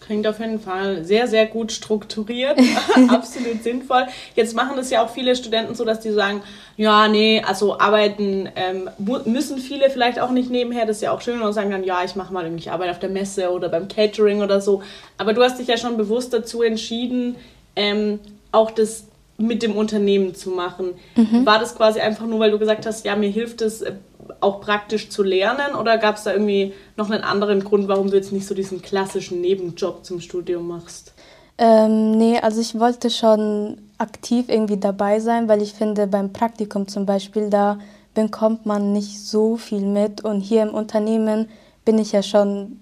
Klingt 0.00 0.26
auf 0.26 0.38
jeden 0.38 0.60
Fall 0.60 1.04
sehr, 1.04 1.26
sehr 1.26 1.46
gut 1.46 1.72
strukturiert, 1.72 2.58
absolut 3.08 3.62
sinnvoll. 3.62 4.06
Jetzt 4.34 4.54
machen 4.54 4.76
das 4.76 4.90
ja 4.90 5.04
auch 5.04 5.10
viele 5.10 5.36
Studenten 5.36 5.74
so, 5.74 5.84
dass 5.84 6.00
die 6.00 6.12
sagen, 6.12 6.42
ja, 6.76 7.08
nee, 7.08 7.42
also 7.46 7.78
arbeiten 7.78 8.48
ähm, 8.54 8.90
müssen 9.24 9.58
viele 9.58 9.90
vielleicht 9.90 10.20
auch 10.20 10.30
nicht 10.30 10.50
nebenher, 10.50 10.86
das 10.86 10.96
ist 10.96 11.02
ja 11.02 11.12
auch 11.12 11.20
schön, 11.20 11.40
und 11.40 11.52
sagen 11.52 11.70
dann, 11.70 11.84
ja, 11.84 12.04
ich 12.04 12.16
mache 12.16 12.32
mal 12.32 12.44
irgendwie 12.44 12.68
Arbeit 12.68 12.90
auf 12.90 12.98
der 12.98 13.08
Messe 13.08 13.50
oder 13.50 13.68
beim 13.68 13.88
Catering 13.88 14.42
oder 14.42 14.60
so. 14.60 14.82
Aber 15.18 15.32
du 15.32 15.42
hast 15.42 15.58
dich 15.58 15.68
ja 15.68 15.76
schon 15.76 15.96
bewusst 15.96 16.32
dazu 16.32 16.62
entschieden, 16.62 17.36
ähm, 17.74 18.20
auch 18.52 18.70
das 18.70 19.06
mit 19.38 19.62
dem 19.62 19.76
Unternehmen 19.76 20.34
zu 20.34 20.50
machen. 20.50 20.94
Mhm. 21.14 21.44
War 21.44 21.58
das 21.58 21.76
quasi 21.76 22.00
einfach 22.00 22.26
nur, 22.26 22.40
weil 22.40 22.50
du 22.50 22.58
gesagt 22.58 22.86
hast, 22.86 23.04
ja, 23.04 23.16
mir 23.16 23.28
hilft 23.28 23.60
es 23.60 23.82
äh, 23.82 23.92
auch 24.40 24.60
praktisch 24.60 25.08
zu 25.10 25.22
lernen 25.22 25.74
oder 25.78 25.98
gab 25.98 26.16
es 26.16 26.24
da 26.24 26.32
irgendwie 26.32 26.74
noch 26.96 27.10
einen 27.10 27.22
anderen 27.22 27.64
Grund, 27.64 27.88
warum 27.88 28.10
du 28.10 28.16
jetzt 28.16 28.32
nicht 28.32 28.46
so 28.46 28.54
diesen 28.54 28.82
klassischen 28.82 29.40
Nebenjob 29.40 30.04
zum 30.04 30.20
Studium 30.20 30.66
machst? 30.68 31.12
Ähm, 31.58 32.12
nee, 32.12 32.38
also 32.38 32.60
ich 32.60 32.78
wollte 32.78 33.10
schon 33.10 33.78
aktiv 33.98 34.46
irgendwie 34.48 34.78
dabei 34.78 35.20
sein, 35.20 35.48
weil 35.48 35.62
ich 35.62 35.72
finde, 35.72 36.06
beim 36.06 36.32
Praktikum 36.32 36.86
zum 36.86 37.06
Beispiel, 37.06 37.48
da 37.48 37.78
bekommt 38.14 38.66
man 38.66 38.92
nicht 38.92 39.20
so 39.20 39.56
viel 39.56 39.86
mit 39.86 40.22
und 40.22 40.40
hier 40.40 40.62
im 40.62 40.74
Unternehmen 40.74 41.48
bin 41.84 41.98
ich 41.98 42.12
ja 42.12 42.22
schon 42.22 42.80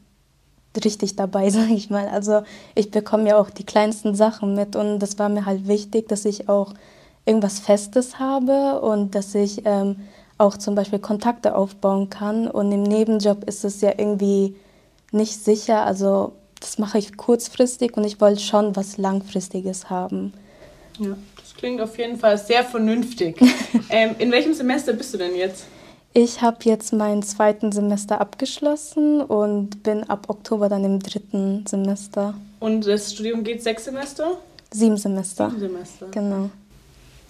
richtig 0.85 1.17
dabei, 1.17 1.51
sage 1.51 1.75
ich 1.75 1.91
mal. 1.91 2.09
Also 2.09 2.43
ich 2.75 2.91
bekomme 2.91 3.29
ja 3.29 3.39
auch 3.39 3.51
die 3.51 3.67
kleinsten 3.67 4.15
Sachen 4.15 4.55
mit 4.55 4.75
und 4.75 4.99
das 4.99 5.19
war 5.19 5.29
mir 5.29 5.47
halt 5.47 5.69
wichtig, 5.69 6.09
dass 6.09 6.25
ich 6.25 6.49
auch 6.49 6.75
irgendwas 7.27 7.59
Festes 7.59 8.19
habe 8.19 8.81
und 8.81 9.15
dass 9.15 9.35
ich 9.35 9.63
ähm, 9.65 9.97
auch 10.39 10.57
zum 10.57 10.75
Beispiel 10.75 10.99
Kontakte 10.99 11.55
aufbauen 11.55 12.11
kann. 12.11 12.49
Und 12.49 12.73
im 12.73 12.83
Nebenjob 12.83 13.45
ist 13.45 13.65
es 13.65 13.81
ja 13.81 13.93
irgendwie 13.97 14.57
nicht 15.13 15.43
sicher. 15.45 15.85
Also 15.85 16.33
das 16.61 16.79
mache 16.79 16.99
ich 16.99 17.17
kurzfristig 17.17 17.97
und 17.97 18.05
ich 18.05 18.21
wollte 18.21 18.41
schon 18.41 18.75
was 18.77 18.97
Langfristiges 18.97 19.91
haben. 19.91 20.33
Ja, 20.99 21.17
das 21.37 21.55
klingt 21.55 21.81
auf 21.81 21.99
jeden 21.99 22.19
Fall 22.19 22.39
sehr 22.39 22.65
vernünftig. 22.65 23.37
ähm, 23.91 24.15
in 24.19 24.31
welchem 24.31 24.55
Semester 24.55 24.93
bist 24.93 25.13
du 25.15 25.19
denn 25.19 25.35
jetzt? 25.35 25.67
Ich 26.17 26.43
habe 26.43 26.59
jetzt 26.63 26.93
mein 26.93 27.25
zweiten 27.25 27.73
Semester 27.73 28.21
abgeschlossen 28.21 29.21
und 29.21 29.83
bin 29.83 30.05
ab 30.05 30.27
Oktober 30.29 30.69
dann 30.69 30.85
im 30.85 31.01
dritten 31.01 31.67
Semester. 31.67 32.35
Und 32.61 32.87
das 32.87 33.13
Studium 33.13 33.43
geht 33.43 33.63
sechs 33.63 33.85
Semester? 33.85 34.39
Sieben 34.71 34.97
Semester. 34.97 35.51
Sieben 35.51 35.61
Semester. 35.61 36.07
Genau. 36.13 36.51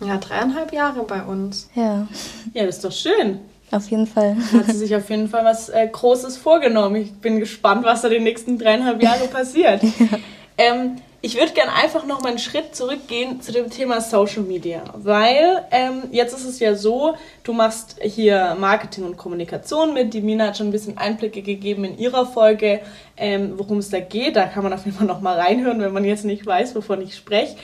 Ja, 0.01 0.19
dreieinhalb 0.19 0.73
Jahre 0.73 1.03
bei 1.05 1.23
uns. 1.23 1.69
Ja. 1.75 2.07
Ja, 2.53 2.67
das 2.67 2.77
ist 2.77 2.85
doch 2.85 2.93
schön. 2.93 3.41
Auf 3.71 3.91
jeden 3.91 4.07
Fall. 4.07 4.37
Hat 4.53 4.67
sie 4.67 4.79
sich 4.79 4.95
auf 4.95 5.09
jeden 5.11 5.29
Fall 5.29 5.45
was 5.45 5.69
äh, 5.69 5.89
Großes 5.91 6.37
vorgenommen. 6.37 6.97
Ich 6.97 7.13
bin 7.13 7.41
gespannt, 7.41 7.85
was 7.85 8.03
da 8.03 8.09
die 8.09 8.21
nächsten 8.21 8.59
dreieinhalb 8.59 9.03
Jahre 9.03 9.27
passiert. 9.27 9.83
ja. 9.99 10.19
ähm, 10.59 10.97
ich 11.25 11.37
würde 11.37 11.55
gerne 11.55 11.73
einfach 11.73 12.05
noch 12.05 12.21
mal 12.21 12.29
einen 12.29 12.39
Schritt 12.39 12.77
zurückgehen 12.77 13.41
zu 13.41 13.51
dem 13.51 13.71
Thema 13.71 14.03
Social 14.03 14.43
Media, 14.43 14.85
weil 14.93 15.65
ähm, 15.71 16.03
jetzt 16.13 16.35
ist 16.35 16.45
es 16.45 16.61
ja 16.61 16.75
so, 16.75 17.15
du 17.45 17.55
machst 17.55 17.97
hier 18.03 18.55
Marketing 18.61 19.05
und 19.05 19.17
Kommunikation 19.17 19.95
mit. 19.95 20.13
Die 20.13 20.21
Mina 20.21 20.49
hat 20.49 20.59
schon 20.59 20.69
ein 20.69 20.73
bisschen 20.73 20.99
Einblicke 20.99 21.41
gegeben 21.41 21.85
in 21.85 21.99
ihrer 21.99 22.27
Folge, 22.27 22.81
ähm, 23.17 23.55
worum 23.57 23.79
es 23.79 23.89
da 23.89 24.01
geht. 24.01 24.37
Da 24.37 24.45
kann 24.45 24.65
man 24.65 24.75
auf 24.75 24.85
jeden 24.85 24.99
Fall 24.99 25.07
noch 25.07 25.23
mal 25.23 25.41
reinhören, 25.41 25.81
wenn 25.81 25.95
man 25.95 26.05
jetzt 26.05 26.27
nicht 26.27 26.45
weiß, 26.45 26.75
wovon 26.75 27.01
ich 27.01 27.17
spreche. 27.17 27.57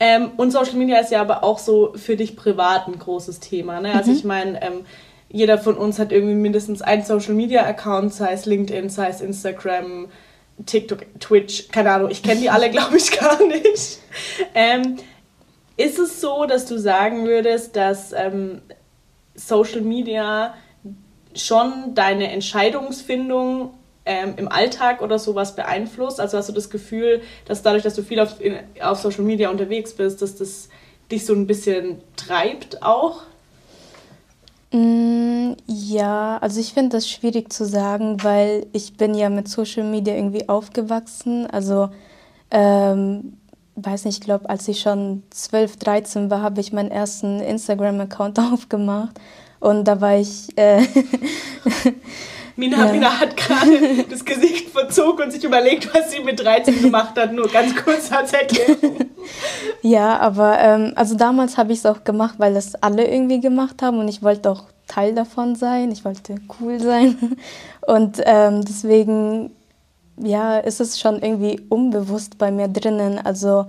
Ähm, 0.00 0.32
und 0.36 0.52
Social 0.52 0.76
Media 0.76 0.98
ist 0.98 1.10
ja 1.10 1.20
aber 1.20 1.42
auch 1.42 1.58
so 1.58 1.92
für 1.96 2.16
dich 2.16 2.36
privat 2.36 2.86
ein 2.86 2.98
großes 2.98 3.40
Thema. 3.40 3.80
Ne? 3.80 3.94
Also 3.94 4.10
mhm. 4.10 4.16
ich 4.16 4.24
meine, 4.24 4.62
ähm, 4.62 4.84
jeder 5.28 5.58
von 5.58 5.76
uns 5.76 5.98
hat 5.98 6.12
irgendwie 6.12 6.34
mindestens 6.34 6.82
einen 6.82 7.04
Social 7.04 7.34
Media 7.34 7.64
Account, 7.64 8.14
sei 8.14 8.32
es 8.32 8.46
LinkedIn, 8.46 8.88
sei 8.90 9.08
es 9.08 9.20
Instagram, 9.20 10.08
TikTok, 10.64 11.06
Twitch, 11.20 11.68
keine 11.68 11.90
Ahnung, 11.90 12.10
ich 12.10 12.22
kenne 12.22 12.40
die 12.40 12.50
alle, 12.50 12.70
glaube 12.72 12.96
ich, 12.96 13.10
gar 13.18 13.44
nicht. 13.44 13.98
Ähm, 14.54 14.96
ist 15.76 15.98
es 15.98 16.20
so, 16.20 16.46
dass 16.46 16.66
du 16.66 16.78
sagen 16.78 17.26
würdest, 17.26 17.76
dass 17.76 18.12
ähm, 18.12 18.62
Social 19.34 19.80
Media 19.80 20.54
schon 21.34 21.94
deine 21.94 22.32
Entscheidungsfindung 22.32 23.74
ähm, 24.08 24.34
im 24.38 24.48
Alltag 24.50 25.02
oder 25.02 25.18
sowas 25.18 25.54
beeinflusst? 25.54 26.18
Also 26.18 26.38
hast 26.38 26.48
du 26.48 26.52
das 26.54 26.70
Gefühl, 26.70 27.20
dass 27.44 27.62
dadurch, 27.62 27.82
dass 27.82 27.94
du 27.94 28.02
viel 28.02 28.18
auf, 28.18 28.40
in, 28.40 28.56
auf 28.80 28.98
Social 28.98 29.22
Media 29.22 29.50
unterwegs 29.50 29.92
bist, 29.92 30.22
dass 30.22 30.34
das 30.34 30.70
dich 31.12 31.26
so 31.26 31.34
ein 31.34 31.46
bisschen 31.46 32.00
treibt 32.16 32.82
auch? 32.82 33.22
Mm, 34.72 35.52
ja, 35.66 36.38
also 36.38 36.58
ich 36.58 36.72
finde 36.72 36.96
das 36.96 37.08
schwierig 37.08 37.52
zu 37.52 37.66
sagen, 37.66 38.22
weil 38.22 38.66
ich 38.72 38.96
bin 38.96 39.14
ja 39.14 39.28
mit 39.28 39.48
Social 39.48 39.84
Media 39.84 40.14
irgendwie 40.14 40.48
aufgewachsen. 40.48 41.46
Also 41.46 41.90
ähm, 42.50 43.34
weiß 43.76 44.06
nicht, 44.06 44.18
ich 44.18 44.24
glaube, 44.24 44.48
als 44.48 44.66
ich 44.68 44.80
schon 44.80 45.22
12, 45.30 45.76
13 45.76 46.30
war, 46.30 46.40
habe 46.40 46.60
ich 46.60 46.72
meinen 46.72 46.90
ersten 46.90 47.40
Instagram-Account 47.40 48.38
aufgemacht. 48.52 49.18
Und 49.60 49.84
da 49.84 50.00
war 50.00 50.16
ich 50.16 50.56
äh, 50.56 50.82
Mina, 52.58 52.86
ja. 52.86 52.92
Mina 52.92 53.20
hat 53.20 53.36
gerade 53.36 54.04
das 54.10 54.24
Gesicht 54.24 54.70
verzogen 54.70 55.26
und 55.26 55.30
sich 55.30 55.44
überlegt, 55.44 55.94
was 55.94 56.10
sie 56.10 56.18
mit 56.18 56.40
13 56.40 56.82
gemacht 56.82 57.16
hat. 57.16 57.32
Nur 57.32 57.46
ganz 57.46 57.74
kurz 57.76 58.10
als 58.10 58.32
Erklärung. 58.32 58.96
ja, 59.82 60.18
aber 60.18 60.58
ähm, 60.58 60.92
also 60.96 61.14
damals 61.14 61.56
habe 61.56 61.72
ich 61.72 61.78
es 61.78 61.86
auch 61.86 62.02
gemacht, 62.02 62.34
weil 62.38 62.56
es 62.56 62.74
alle 62.74 63.06
irgendwie 63.06 63.38
gemacht 63.38 63.80
haben 63.80 64.00
und 64.00 64.08
ich 64.08 64.24
wollte 64.24 64.50
auch 64.50 64.64
Teil 64.88 65.14
davon 65.14 65.54
sein. 65.54 65.92
Ich 65.92 66.04
wollte 66.04 66.34
cool 66.60 66.80
sein. 66.80 67.36
Und 67.86 68.20
ähm, 68.24 68.64
deswegen, 68.64 69.50
ja, 70.16 70.58
ist 70.58 70.80
es 70.80 70.98
schon 70.98 71.22
irgendwie 71.22 71.60
unbewusst 71.68 72.38
bei 72.38 72.50
mir 72.50 72.68
drinnen. 72.68 73.18
Also 73.18 73.66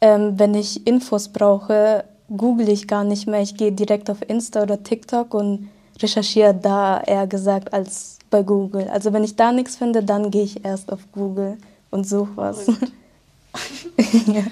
ähm, 0.00 0.38
wenn 0.38 0.54
ich 0.54 0.86
Infos 0.86 1.28
brauche, 1.28 2.04
google 2.34 2.68
ich 2.68 2.88
gar 2.88 3.04
nicht 3.04 3.26
mehr. 3.26 3.42
Ich 3.42 3.56
gehe 3.56 3.72
direkt 3.72 4.08
auf 4.08 4.18
Insta 4.26 4.62
oder 4.62 4.82
TikTok 4.82 5.34
und 5.34 5.68
recherchiere 6.00 6.54
da 6.54 7.00
eher 7.00 7.26
gesagt 7.26 7.74
als 7.74 8.19
bei 8.30 8.42
Google. 8.42 8.88
Also 8.88 9.12
wenn 9.12 9.24
ich 9.24 9.36
da 9.36 9.52
nichts 9.52 9.76
finde, 9.76 10.02
dann 10.02 10.30
gehe 10.30 10.44
ich 10.44 10.64
erst 10.64 10.92
auf 10.92 11.00
Google 11.12 11.58
und 11.90 12.08
suche 12.08 12.30
was. 12.36 12.66
ja. 14.26 14.44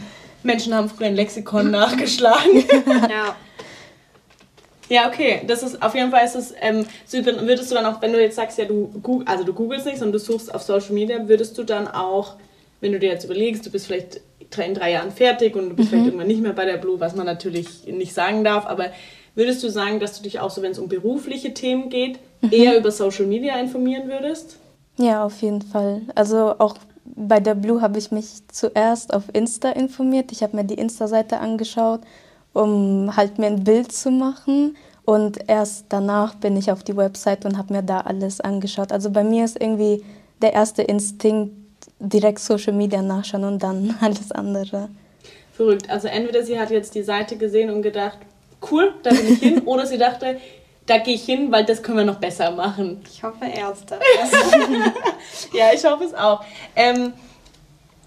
Menschen 0.43 0.75
haben 0.75 0.89
früher 0.89 1.07
ein 1.07 1.15
Lexikon 1.15 1.71
nachgeschlagen. 1.71 2.65
ja. 3.09 3.37
Ja, 4.91 5.09
okay. 5.09 5.43
Das 5.47 5.63
ist 5.63 5.83
auf 5.83 5.95
jeden 5.95 6.11
Fall 6.11 6.25
ist 6.25 6.35
es, 6.35 6.55
ähm, 6.61 6.87
würdest 7.11 7.71
du 7.71 7.75
dann 7.75 7.85
auch, 7.85 8.01
wenn 8.01 8.13
du 8.13 8.21
jetzt 8.21 8.37
sagst, 8.37 8.59
ja, 8.59 8.65
du 8.65 8.91
also 9.27 9.45
du 9.45 9.53
googelst 9.53 9.87
nicht, 9.87 9.99
sondern 9.99 10.15
du 10.15 10.19
suchst 10.19 10.55
auf 10.55 10.63
Social 10.63 10.93
Media, 10.93 11.29
würdest 11.29 11.59
du 11.59 11.63
dann 11.63 11.89
auch, 11.89 12.37
wenn 12.81 12.93
du 12.93 12.99
dir 12.99 13.11
jetzt 13.11 13.25
überlegst, 13.25 13.67
du 13.67 13.71
bist 13.71 13.87
vielleicht 13.87 14.21
in 14.57 14.75
drei 14.75 14.93
Jahren 14.93 15.13
fertig 15.13 15.57
und 15.57 15.69
du 15.69 15.77
bist 15.77 15.89
mhm. 15.89 15.91
vielleicht 15.91 16.07
irgendwann 16.07 16.27
nicht 16.27 16.41
mehr 16.41 16.55
bei 16.55 16.65
der 16.65 16.79
Blue, 16.79 16.99
was 17.01 17.15
man 17.15 17.27
natürlich 17.27 17.87
nicht 17.87 18.15
sagen 18.15 18.45
darf, 18.45 18.65
aber 18.65 18.87
würdest 19.39 19.63
du 19.63 19.71
sagen, 19.71 20.01
dass 20.01 20.17
du 20.19 20.25
dich 20.25 20.41
auch 20.41 20.51
so, 20.51 20.61
wenn 20.63 20.73
es 20.73 20.79
um 20.79 20.89
berufliche 20.89 21.55
Themen 21.55 21.89
geht, 21.89 22.19
mhm. 22.43 22.53
eher 22.53 22.77
über 22.77 22.91
Social 22.91 23.25
Media 23.25 23.59
informieren 23.59 24.09
würdest? 24.09 24.57
Ja, 24.99 25.25
auf 25.25 25.41
jeden 25.41 25.63
Fall. 25.63 26.03
Also 26.17 26.57
auch 26.59 26.77
bei 27.05 27.41
der 27.41 27.55
Blue 27.55 27.81
habe 27.81 27.99
ich 27.99 28.11
mich 28.11 28.27
zuerst 28.49 29.15
auf 29.15 29.23
Insta 29.33 29.71
informiert. 29.71 30.33
Ich 30.33 30.43
habe 30.43 30.57
mir 30.57 30.65
die 30.65 30.75
Insta-Seite 30.75 31.39
angeschaut, 31.39 32.01
um 32.53 33.17
halt 33.17 33.39
mir 33.39 33.47
ein 33.47 33.63
Bild 33.63 33.93
zu 33.93 34.11
machen. 34.11 34.77
Und 35.05 35.39
erst 35.49 35.87
danach 35.89 36.35
bin 36.35 36.57
ich 36.57 36.71
auf 36.71 36.83
die 36.83 36.97
Website 36.97 37.47
und 37.47 37.57
habe 37.57 37.73
mir 37.73 37.83
da 37.83 38.01
alles 38.01 38.41
angeschaut. 38.41 38.93
Also 38.93 39.11
bei 39.11 39.23
mir 39.23 39.45
ist 39.45 39.59
irgendwie 39.59 40.05
der 40.43 40.53
erste 40.53 40.83
Instinkt 40.83 41.55
direkt 42.01 42.41
Social 42.41 42.73
Media 42.73 43.03
nachschauen 43.03 43.45
und 43.45 43.63
dann 43.63 43.97
alles 44.01 44.33
andere. 44.33 44.89
Verrückt. 45.53 45.89
Also 45.89 46.09
entweder 46.09 46.43
sie 46.43 46.59
hat 46.59 46.71
jetzt 46.71 46.95
die 46.97 47.03
Seite 47.03 47.37
gesehen 47.37 47.71
und 47.71 47.83
gedacht, 47.83 48.19
cool, 48.71 48.95
da 49.03 49.11
bin 49.11 49.33
ich 49.33 49.39
hin, 49.39 49.59
oder 49.65 49.87
sie 49.87 49.99
dachte, 49.99 50.41
da 50.87 50.99
gehe 50.99 51.15
ich 51.15 51.25
hin, 51.25 51.53
weil 51.53 51.65
das 51.65 51.83
können 51.83 51.99
wir 51.99 52.05
noch 52.05 52.19
besser 52.19 52.51
machen. 52.51 53.03
Ich 53.11 53.23
hoffe 53.23 53.45
erster. 53.45 53.99
ja, 55.53 55.67
ich 55.75 55.85
hoffe 55.85 56.05
es 56.05 56.15
auch. 56.15 56.43
Ähm, 56.75 57.13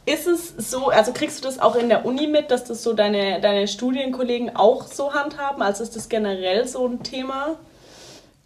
ist 0.05 0.25
es 0.25 0.71
so, 0.71 0.87
also 0.87 1.13
kriegst 1.13 1.39
du 1.39 1.43
das 1.43 1.59
auch 1.59 1.75
in 1.75 1.89
der 1.89 2.05
Uni 2.05 2.25
mit, 2.25 2.49
dass 2.49 2.63
das 2.63 2.81
so 2.81 2.93
deine, 2.93 3.39
deine 3.39 3.67
Studienkollegen 3.67 4.55
auch 4.55 4.87
so 4.87 5.13
handhaben? 5.13 5.61
Also 5.61 5.83
ist 5.83 5.95
das 5.95 6.09
generell 6.09 6.67
so 6.67 6.87
ein 6.87 7.03
Thema? 7.03 7.57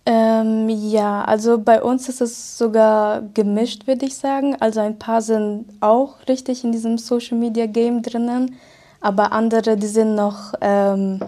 Ähm, 0.06 0.70
ja, 0.70 1.24
also 1.24 1.58
bei 1.58 1.82
uns 1.82 2.10
ist 2.10 2.22
es 2.22 2.58
sogar 2.58 3.24
gemischt, 3.34 3.88
würde 3.88 4.06
ich 4.06 4.18
sagen. 4.18 4.56
Also 4.60 4.82
ein 4.82 5.00
paar 5.00 5.22
sind 5.22 5.66
auch 5.80 6.16
richtig 6.28 6.64
in 6.64 6.72
diesem 6.72 6.98
Social 6.98 7.38
Media 7.38 7.66
Game 7.66 8.04
drinnen, 8.04 8.58
aber 9.02 9.32
andere, 9.32 9.78
die 9.78 9.88
sind 9.88 10.14
noch 10.14 10.54
ähm, 10.62 11.20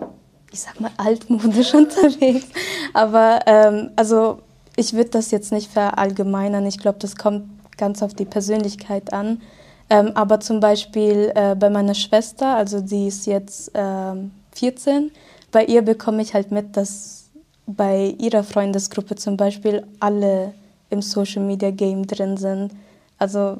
ich 0.51 0.61
sag 0.61 0.79
mal, 0.79 0.91
altmodisch 0.97 1.73
unterwegs. 1.73 2.47
Aber 2.93 3.41
ähm, 3.45 3.91
also 3.95 4.39
ich 4.75 4.93
würde 4.93 5.09
das 5.09 5.31
jetzt 5.31 5.51
nicht 5.51 5.71
verallgemeinern. 5.71 6.65
Ich 6.65 6.79
glaube, 6.79 6.99
das 6.99 7.15
kommt 7.15 7.49
ganz 7.77 8.01
auf 8.01 8.13
die 8.13 8.25
Persönlichkeit 8.25 9.13
an. 9.13 9.41
Ähm, 9.89 10.11
aber 10.15 10.39
zum 10.39 10.59
Beispiel 10.59 11.31
äh, 11.33 11.55
bei 11.55 11.69
meiner 11.69 11.93
Schwester, 11.93 12.55
also 12.55 12.81
die 12.81 13.07
ist 13.07 13.25
jetzt 13.25 13.71
ähm, 13.73 14.31
14, 14.53 15.11
bei 15.51 15.65
ihr 15.65 15.81
bekomme 15.81 16.21
ich 16.21 16.33
halt 16.33 16.51
mit, 16.51 16.75
dass 16.75 17.29
bei 17.65 18.15
ihrer 18.17 18.43
Freundesgruppe 18.43 19.15
zum 19.15 19.37
Beispiel 19.37 19.85
alle 19.99 20.53
im 20.89 21.01
Social 21.01 21.43
Media 21.43 21.71
Game 21.71 22.05
drin 22.05 22.37
sind. 22.37 22.71
Also 23.17 23.57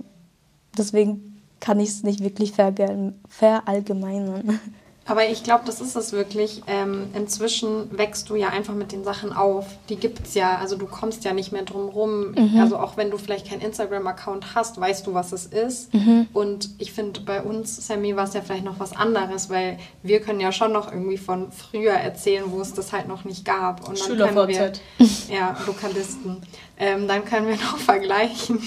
deswegen 0.78 1.42
kann 1.60 1.80
ich 1.80 1.90
es 1.90 2.04
nicht 2.04 2.22
wirklich 2.22 2.54
verallgemeinern. 2.54 4.60
Aber 5.08 5.30
ich 5.30 5.44
glaube, 5.44 5.64
das 5.66 5.80
ist 5.80 5.96
es 5.96 6.12
wirklich. 6.12 6.64
Ähm, 6.68 7.08
inzwischen 7.14 7.98
wächst 7.98 8.30
du 8.30 8.36
ja 8.36 8.50
einfach 8.50 8.74
mit 8.74 8.92
den 8.92 9.06
Sachen 9.06 9.32
auf. 9.32 9.66
Die 9.88 9.96
gibt 9.96 10.28
es 10.28 10.34
ja. 10.34 10.58
Also 10.58 10.76
du 10.76 10.86
kommst 10.86 11.24
ja 11.24 11.34
nicht 11.34 11.54
mehr 11.54 11.64
drum 11.64 11.88
rum. 11.88 12.32
Mhm. 12.32 12.60
Also 12.60 12.78
auch 12.78 12.98
wenn 12.98 13.10
du 13.10 13.18
vielleicht 13.18 13.50
keinen 13.50 13.62
Instagram-Account 13.62 14.54
hast, 14.54 14.80
weißt 14.80 15.08
du, 15.08 15.14
was 15.14 15.32
es 15.32 15.46
ist. 15.46 15.94
Mhm. 15.94 16.28
Und 16.34 16.70
ich 16.78 16.92
finde, 16.92 17.22
bei 17.22 17.42
uns, 17.42 17.88
Sammy, 17.88 18.18
war 18.18 18.26
es 18.26 18.34
ja 18.34 18.42
vielleicht 18.42 18.66
noch 18.66 18.82
was 18.82 18.96
anderes, 18.96 19.50
weil 19.50 19.80
wir 20.04 20.20
können 20.20 20.42
ja 20.42 20.52
schon 20.52 20.74
noch 20.74 20.92
irgendwie 20.92 21.18
von 21.18 21.54
früher 21.54 21.94
erzählen, 21.94 22.44
wo 22.48 22.60
es 22.60 22.74
das 22.74 22.92
halt 22.92 23.08
noch 23.08 23.24
nicht 23.24 23.46
gab. 23.46 23.88
Und 23.88 23.98
dann 24.00 24.08
Schüler 24.08 24.28
können 24.28 24.50
wir, 24.50 24.74
Ja, 25.30 25.58
Lokalisten. 25.66 26.42
Ähm, 26.78 27.08
dann 27.08 27.24
können 27.24 27.48
wir 27.48 27.56
noch 27.72 27.78
vergleichen. 27.78 28.62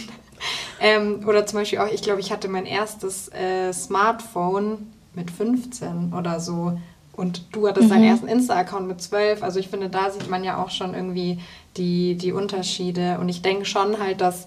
ähm, 0.80 1.22
oder 1.28 1.44
zum 1.44 1.58
Beispiel 1.58 1.80
auch, 1.80 1.92
ich 1.92 2.00
glaube, 2.00 2.20
ich 2.20 2.32
hatte 2.32 2.48
mein 2.48 2.64
erstes 2.64 3.28
äh, 3.28 3.74
Smartphone 3.74 4.90
mit 5.14 5.30
15 5.30 6.12
oder 6.16 6.40
so. 6.40 6.78
Und 7.12 7.54
du 7.54 7.68
hattest 7.68 7.88
mhm. 7.88 7.90
deinen 7.90 8.04
ersten 8.04 8.28
Insta-Account 8.28 8.88
mit 8.88 9.02
12. 9.02 9.42
Also 9.42 9.58
ich 9.58 9.68
finde, 9.68 9.88
da 9.88 10.10
sieht 10.10 10.30
man 10.30 10.44
ja 10.44 10.62
auch 10.62 10.70
schon 10.70 10.94
irgendwie 10.94 11.40
die, 11.76 12.16
die 12.16 12.32
Unterschiede. 12.32 13.18
Und 13.20 13.28
ich 13.28 13.42
denke 13.42 13.64
schon 13.64 13.98
halt, 14.00 14.20
dass, 14.20 14.46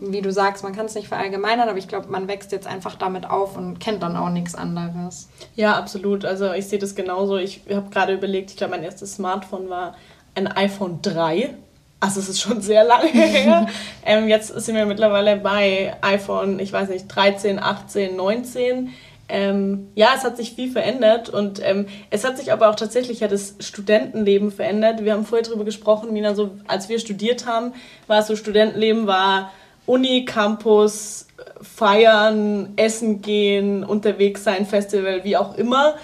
wie 0.00 0.20
du 0.20 0.30
sagst, 0.30 0.62
man 0.62 0.74
kann 0.74 0.86
es 0.86 0.94
nicht 0.94 1.08
verallgemeinern, 1.08 1.68
aber 1.68 1.78
ich 1.78 1.88
glaube, 1.88 2.08
man 2.08 2.28
wächst 2.28 2.52
jetzt 2.52 2.66
einfach 2.66 2.94
damit 2.94 3.28
auf 3.28 3.56
und 3.56 3.80
kennt 3.80 4.02
dann 4.02 4.16
auch 4.16 4.30
nichts 4.30 4.54
anderes. 4.54 5.28
Ja, 5.56 5.76
absolut. 5.76 6.24
Also 6.24 6.52
ich 6.52 6.68
sehe 6.68 6.78
das 6.78 6.94
genauso. 6.94 7.38
Ich 7.38 7.62
habe 7.70 7.90
gerade 7.90 8.14
überlegt, 8.14 8.50
ich 8.50 8.56
glaube, 8.56 8.76
mein 8.76 8.84
erstes 8.84 9.14
Smartphone 9.14 9.68
war 9.68 9.96
ein 10.34 10.46
iPhone 10.46 11.00
3. 11.02 11.54
Also 11.98 12.20
es 12.20 12.28
ist 12.28 12.40
schon 12.40 12.60
sehr 12.62 12.84
lange 12.84 13.08
her. 13.12 13.66
ähm, 14.04 14.28
jetzt 14.28 14.48
sind 14.48 14.74
wir 14.74 14.86
mittlerweile 14.86 15.36
bei 15.36 15.96
iPhone, 16.02 16.58
ich 16.58 16.72
weiß 16.72 16.88
nicht, 16.88 17.08
13, 17.08 17.58
18, 17.58 18.16
19 18.16 18.90
ähm, 19.30 19.88
ja, 19.94 20.08
es 20.16 20.24
hat 20.24 20.36
sich 20.36 20.52
viel 20.52 20.70
verändert 20.70 21.28
und 21.28 21.60
ähm, 21.64 21.86
es 22.10 22.24
hat 22.24 22.36
sich 22.38 22.52
aber 22.52 22.68
auch 22.68 22.74
tatsächlich 22.74 23.20
ja 23.20 23.28
das 23.28 23.54
Studentenleben 23.60 24.50
verändert. 24.50 25.04
Wir 25.04 25.12
haben 25.12 25.24
vorher 25.24 25.46
darüber 25.46 25.64
gesprochen, 25.64 26.12
Mina, 26.12 26.34
so 26.34 26.50
als 26.66 26.88
wir 26.88 26.98
studiert 26.98 27.46
haben, 27.46 27.72
war 28.06 28.20
es 28.20 28.26
so, 28.26 28.36
Studentenleben 28.36 29.06
war 29.06 29.52
Uni, 29.86 30.24
Campus, 30.24 31.26
feiern, 31.62 32.74
essen 32.76 33.22
gehen, 33.22 33.84
unterwegs 33.84 34.44
sein, 34.44 34.66
Festival, 34.66 35.24
wie 35.24 35.36
auch 35.36 35.56
immer. 35.56 35.94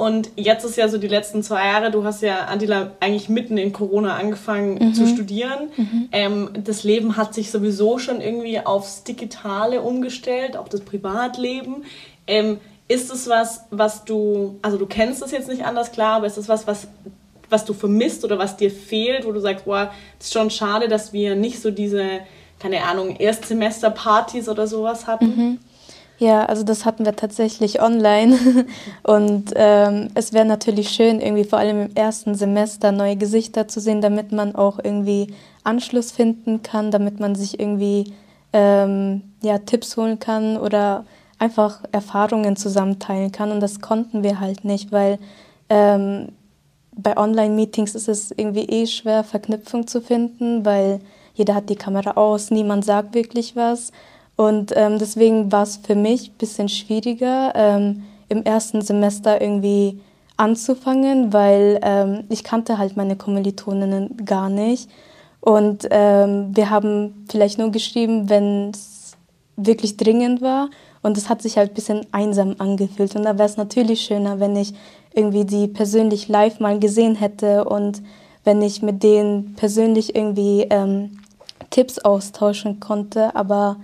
Und 0.00 0.30
jetzt 0.36 0.64
ist 0.64 0.78
ja 0.78 0.88
so 0.88 0.96
die 0.96 1.08
letzten 1.08 1.42
zwei 1.42 1.66
Jahre, 1.66 1.90
du 1.90 2.04
hast 2.04 2.22
ja, 2.22 2.46
Antila, 2.46 2.92
eigentlich 3.00 3.28
mitten 3.28 3.58
in 3.58 3.74
Corona 3.74 4.16
angefangen 4.16 4.78
mhm. 4.78 4.94
zu 4.94 5.06
studieren. 5.06 5.68
Mhm. 5.76 6.08
Ähm, 6.10 6.50
das 6.64 6.84
Leben 6.84 7.18
hat 7.18 7.34
sich 7.34 7.50
sowieso 7.50 7.98
schon 7.98 8.22
irgendwie 8.22 8.60
aufs 8.60 9.04
Digitale 9.04 9.82
umgestellt, 9.82 10.56
auch 10.56 10.68
das 10.68 10.80
Privatleben. 10.80 11.84
Ähm, 12.26 12.58
ist 12.88 13.12
es 13.12 13.28
was, 13.28 13.66
was 13.70 14.04
du, 14.04 14.58
also 14.62 14.76
du 14.76 14.86
kennst 14.86 15.22
es 15.22 15.30
jetzt 15.30 15.48
nicht 15.48 15.64
anders, 15.64 15.92
klar, 15.92 16.16
aber 16.16 16.26
ist 16.26 16.36
es 16.36 16.48
was, 16.48 16.66
was, 16.66 16.88
was 17.48 17.64
du 17.64 17.72
vermisst 17.72 18.24
oder 18.24 18.38
was 18.38 18.56
dir 18.56 18.70
fehlt, 18.70 19.24
wo 19.24 19.32
du 19.32 19.40
sagst, 19.40 19.64
boah, 19.64 19.92
ist 20.18 20.32
schon 20.32 20.50
schade, 20.50 20.88
dass 20.88 21.12
wir 21.12 21.36
nicht 21.36 21.60
so 21.62 21.70
diese, 21.70 22.04
keine 22.58 22.82
Ahnung, 22.82 23.16
Erstsemester-Partys 23.16 24.48
oder 24.48 24.66
sowas 24.66 25.06
hatten? 25.06 25.24
Mhm. 25.26 25.58
Ja, 26.18 26.44
also 26.44 26.64
das 26.64 26.84
hatten 26.84 27.06
wir 27.06 27.16
tatsächlich 27.16 27.80
online. 27.80 28.36
Und 29.02 29.52
ähm, 29.56 30.08
es 30.14 30.32
wäre 30.32 30.44
natürlich 30.44 30.90
schön, 30.90 31.20
irgendwie 31.20 31.44
vor 31.44 31.58
allem 31.58 31.86
im 31.86 31.96
ersten 31.96 32.34
Semester 32.34 32.92
neue 32.92 33.16
Gesichter 33.16 33.68
zu 33.68 33.80
sehen, 33.80 34.02
damit 34.02 34.30
man 34.30 34.54
auch 34.54 34.78
irgendwie 34.82 35.32
Anschluss 35.64 36.12
finden 36.12 36.62
kann, 36.62 36.90
damit 36.90 37.20
man 37.20 37.34
sich 37.34 37.58
irgendwie 37.58 38.12
ähm, 38.52 39.22
ja, 39.42 39.58
Tipps 39.58 39.96
holen 39.96 40.18
kann 40.18 40.58
oder 40.58 41.06
einfach 41.40 41.80
Erfahrungen 41.90 42.54
zusammenteilen 42.54 43.32
kann. 43.32 43.50
Und 43.50 43.60
das 43.60 43.80
konnten 43.80 44.22
wir 44.22 44.38
halt 44.38 44.64
nicht, 44.64 44.92
weil 44.92 45.18
ähm, 45.68 46.28
bei 46.94 47.16
Online-Meetings 47.16 47.94
ist 47.94 48.08
es 48.08 48.30
irgendwie 48.30 48.66
eh 48.66 48.86
schwer, 48.86 49.24
Verknüpfung 49.24 49.86
zu 49.86 50.00
finden, 50.00 50.64
weil 50.64 51.00
jeder 51.34 51.54
hat 51.54 51.70
die 51.70 51.76
Kamera 51.76 52.12
aus, 52.12 52.50
niemand 52.50 52.84
sagt 52.84 53.14
wirklich 53.14 53.56
was. 53.56 53.92
Und 54.36 54.72
ähm, 54.76 54.98
deswegen 54.98 55.50
war 55.50 55.62
es 55.62 55.78
für 55.78 55.94
mich 55.94 56.30
ein 56.30 56.38
bisschen 56.38 56.68
schwieriger, 56.68 57.52
ähm, 57.54 58.04
im 58.28 58.44
ersten 58.44 58.82
Semester 58.82 59.40
irgendwie 59.40 60.00
anzufangen, 60.36 61.32
weil 61.32 61.80
ähm, 61.82 62.24
ich 62.28 62.44
kannte 62.44 62.78
halt 62.78 62.96
meine 62.96 63.16
Kommilitoninnen 63.16 64.24
gar 64.24 64.48
nicht. 64.48 64.90
Und 65.40 65.88
ähm, 65.90 66.50
wir 66.54 66.70
haben 66.70 67.26
vielleicht 67.30 67.58
nur 67.58 67.70
geschrieben, 67.70 68.28
wenn 68.28 68.70
es 68.70 69.16
wirklich 69.56 69.96
dringend 69.96 70.42
war. 70.42 70.68
Und 71.02 71.16
es 71.16 71.28
hat 71.28 71.42
sich 71.42 71.56
halt 71.56 71.72
ein 71.72 71.74
bisschen 71.74 72.06
einsam 72.12 72.56
angefühlt. 72.58 73.16
Und 73.16 73.24
da 73.24 73.38
wäre 73.38 73.48
es 73.48 73.56
natürlich 73.56 74.02
schöner, 74.02 74.38
wenn 74.40 74.56
ich 74.56 74.74
irgendwie 75.14 75.44
die 75.44 75.66
persönlich 75.66 76.28
live 76.28 76.60
mal 76.60 76.78
gesehen 76.78 77.14
hätte 77.14 77.64
und 77.64 78.02
wenn 78.44 78.62
ich 78.62 78.82
mit 78.82 79.02
denen 79.02 79.54
persönlich 79.54 80.14
irgendwie 80.14 80.66
ähm, 80.70 81.18
Tipps 81.70 81.98
austauschen 81.98 82.80
konnte. 82.80 83.34
Aber 83.34 83.76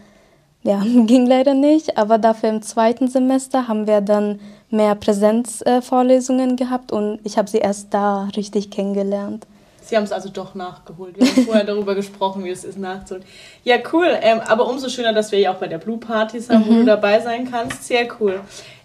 ja, 0.62 0.82
ging 1.06 1.26
leider 1.26 1.54
nicht. 1.54 1.96
Aber 1.96 2.18
dafür 2.18 2.50
im 2.50 2.62
zweiten 2.62 3.08
Semester 3.08 3.68
haben 3.68 3.86
wir 3.86 4.00
dann 4.00 4.40
mehr 4.70 4.94
Präsenzvorlesungen 4.94 6.52
äh, 6.52 6.56
gehabt 6.56 6.92
und 6.92 7.20
ich 7.24 7.38
habe 7.38 7.48
sie 7.48 7.58
erst 7.58 7.94
da 7.94 8.28
richtig 8.36 8.70
kennengelernt. 8.70 9.46
Sie 9.86 9.96
haben 9.96 10.02
es 10.02 10.10
also 10.10 10.28
doch 10.28 10.56
nachgeholt. 10.56 11.16
Wir 11.16 11.28
haben 11.28 11.44
vorher 11.44 11.64
darüber 11.64 11.94
gesprochen, 11.94 12.44
wie 12.44 12.50
es 12.50 12.64
ist 12.64 12.76
nachzuholen. 12.76 13.24
Ja, 13.62 13.76
cool. 13.92 14.08
Ähm, 14.20 14.40
aber 14.40 14.68
umso 14.68 14.88
schöner, 14.88 15.12
dass 15.12 15.30
wir 15.30 15.38
ja 15.38 15.52
auch 15.52 15.58
bei 15.58 15.68
der 15.68 15.78
Blue 15.78 15.98
Partys 15.98 16.50
haben, 16.50 16.64
mhm. 16.64 16.68
wo 16.68 16.72
du 16.80 16.84
dabei 16.86 17.20
sein 17.20 17.48
kannst. 17.48 17.84
Sehr 17.84 18.08
cool. 18.20 18.40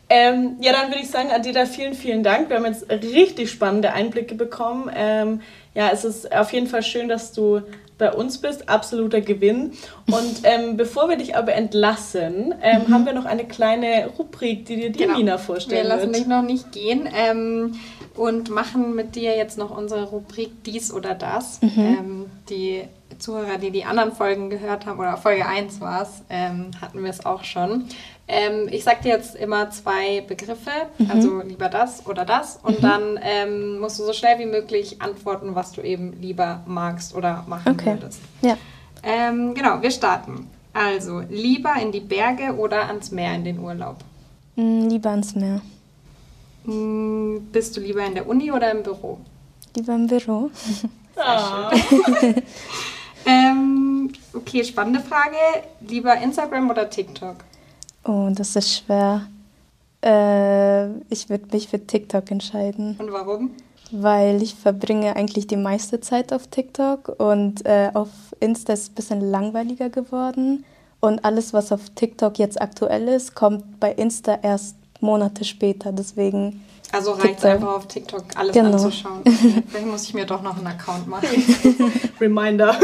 Ähm, 0.10 0.58
ja, 0.60 0.74
dann 0.74 0.90
würde 0.90 1.02
ich 1.02 1.10
sagen, 1.10 1.32
Adida, 1.32 1.66
vielen, 1.66 1.96
vielen 1.96 2.22
Dank. 2.22 2.50
Wir 2.50 2.58
haben 2.58 2.66
jetzt 2.66 2.88
richtig 2.92 3.50
spannende 3.50 3.94
Einblicke 3.94 4.36
bekommen. 4.36 4.92
Ähm, 4.96 5.42
ja, 5.74 5.90
es 5.92 6.06
ist 6.06 6.32
auf 6.36 6.54
jeden 6.54 6.68
Fall 6.68 6.84
schön, 6.84 7.08
dass 7.08 7.32
du 7.32 7.62
bei 7.98 8.12
uns 8.14 8.38
bist. 8.38 8.70
Absoluter 8.70 9.22
Gewinn. 9.22 9.72
Und 10.06 10.42
ähm, 10.44 10.78
bevor 10.78 11.10
wir 11.10 11.18
dich 11.18 11.36
aber 11.36 11.54
entlassen, 11.54 12.54
ähm, 12.62 12.84
mhm. 12.84 12.94
haben 12.94 13.06
wir 13.08 13.14
noch 13.14 13.26
eine 13.26 13.46
kleine 13.46 14.08
Rubrik, 14.20 14.66
die 14.66 14.76
dir 14.76 14.92
die 14.92 15.00
genau. 15.00 15.18
Nina 15.18 15.38
vorstellen 15.40 15.88
Wir 15.88 15.96
lassen 15.96 16.14
dich 16.14 16.28
noch 16.28 16.44
nicht 16.44 16.72
gehen. 16.72 17.10
Ähm, 17.16 17.80
und 18.22 18.52
machen 18.52 18.94
mit 18.94 19.16
dir 19.16 19.36
jetzt 19.36 19.58
noch 19.58 19.76
unsere 19.76 20.04
Rubrik 20.04 20.64
Dies 20.64 20.94
oder 20.94 21.16
Das. 21.16 21.60
Mhm. 21.64 21.72
Ähm, 21.76 22.26
die 22.50 22.84
Zuhörer, 23.18 23.58
die 23.58 23.72
die 23.72 23.84
anderen 23.84 24.12
Folgen 24.12 24.52
gehört 24.52 24.86
haben, 24.86 25.00
oder 25.00 25.18
Folge 25.18 25.48
1 25.48 25.82
war 25.82 26.04
es, 26.04 26.22
ähm, 26.30 26.70
hatten 26.80 27.02
wir 27.02 27.10
es 27.10 27.26
auch 27.26 27.44
schon. 27.44 27.86
Ähm, 28.28 28.68
ich 28.70 28.84
sage 28.84 29.00
dir 29.02 29.10
jetzt 29.10 29.36
immer 29.36 29.72
zwei 29.72 30.22
Begriffe, 30.22 30.70
mhm. 31.00 31.10
also 31.10 31.42
lieber 31.42 31.68
das 31.68 32.06
oder 32.06 32.24
das. 32.24 32.60
Und 32.62 32.78
mhm. 32.78 32.84
dann 32.84 33.20
ähm, 33.24 33.80
musst 33.80 33.98
du 33.98 34.04
so 34.04 34.14
schnell 34.14 34.38
wie 34.38 34.46
möglich 34.46 35.02
antworten, 35.02 35.56
was 35.56 35.72
du 35.72 35.82
eben 35.82 36.14
lieber 36.22 36.62
magst 36.68 37.16
oder 37.16 37.44
machen 37.48 37.72
okay. 37.72 37.94
würdest. 37.94 38.22
Ja. 38.44 38.56
Ähm, 39.02 39.56
genau, 39.56 39.82
wir 39.82 39.90
starten. 39.90 40.48
Also, 40.74 41.22
lieber 41.28 41.74
in 41.82 41.92
die 41.92 42.00
Berge 42.00 42.56
oder 42.56 42.86
ans 42.86 43.10
Meer 43.10 43.34
in 43.34 43.46
den 43.46 43.58
Urlaub? 43.58 43.98
Mm, 44.56 44.90
lieber 44.90 45.10
ans 45.10 45.34
Meer. 45.34 45.62
Hm, 46.66 47.48
bist 47.52 47.76
du 47.76 47.82
lieber 47.82 48.06
in 48.06 48.16
der 48.16 48.28
Uni 48.28 48.52
oder 48.52 48.72
im 48.72 48.84
Büro? 48.84 49.20
Lieber 49.76 49.96
im 49.96 50.08
Büro. 50.08 50.50
Ah. 51.18 51.72
ähm, 53.26 54.12
okay, 54.34 54.64
spannende 54.64 55.02
Frage. 55.02 55.36
Lieber 55.82 56.16
Instagram 56.18 56.70
oder 56.70 56.90
TikTok? 56.90 57.36
Oh, 58.06 58.30
das 58.32 58.56
ist 58.56 58.78
schwer. 58.78 59.28
Äh, 60.04 60.90
ich 61.10 61.30
würde 61.30 61.46
mich 61.52 61.68
für 61.68 61.86
TikTok 61.86 62.32
entscheiden. 62.32 62.96
Und 62.98 63.12
warum? 63.12 63.52
Weil 63.92 64.42
ich 64.42 64.56
verbringe 64.56 65.16
eigentlich 65.16 65.48
die 65.48 65.58
meiste 65.58 66.00
Zeit 66.00 66.32
auf 66.34 66.48
TikTok 66.48 67.20
und 67.20 67.66
äh, 67.66 67.92
auf 67.94 68.10
Insta 68.40 68.74
ist 68.74 68.84
es 68.84 68.90
ein 68.90 68.96
bisschen 68.96 69.22
langweiliger 69.22 69.90
geworden. 69.90 70.64
Und 71.02 71.26
alles, 71.26 71.54
was 71.54 71.72
auf 71.72 71.90
TikTok 71.96 72.40
jetzt 72.40 72.62
aktuell 72.62 73.08
ist, 73.08 73.36
kommt 73.36 73.80
bei 73.80 73.92
Insta 73.92 74.40
erst 74.42 74.76
Monate 75.02 75.44
später. 75.44 75.92
Deswegen. 75.92 76.64
Also 76.92 77.12
reicht 77.12 77.40
es 77.40 77.46
einfach 77.46 77.76
auf 77.76 77.88
TikTok 77.88 78.26
alles 78.36 78.54
genau. 78.54 78.74
anzuschauen. 78.74 79.22
Vielleicht 79.68 79.88
muss 79.88 80.04
ich 80.04 80.14
mir 80.14 80.26
doch 80.26 80.42
noch 80.42 80.58
einen 80.58 80.68
Account 80.68 81.08
machen. 81.08 81.28
Reminder. 82.20 82.78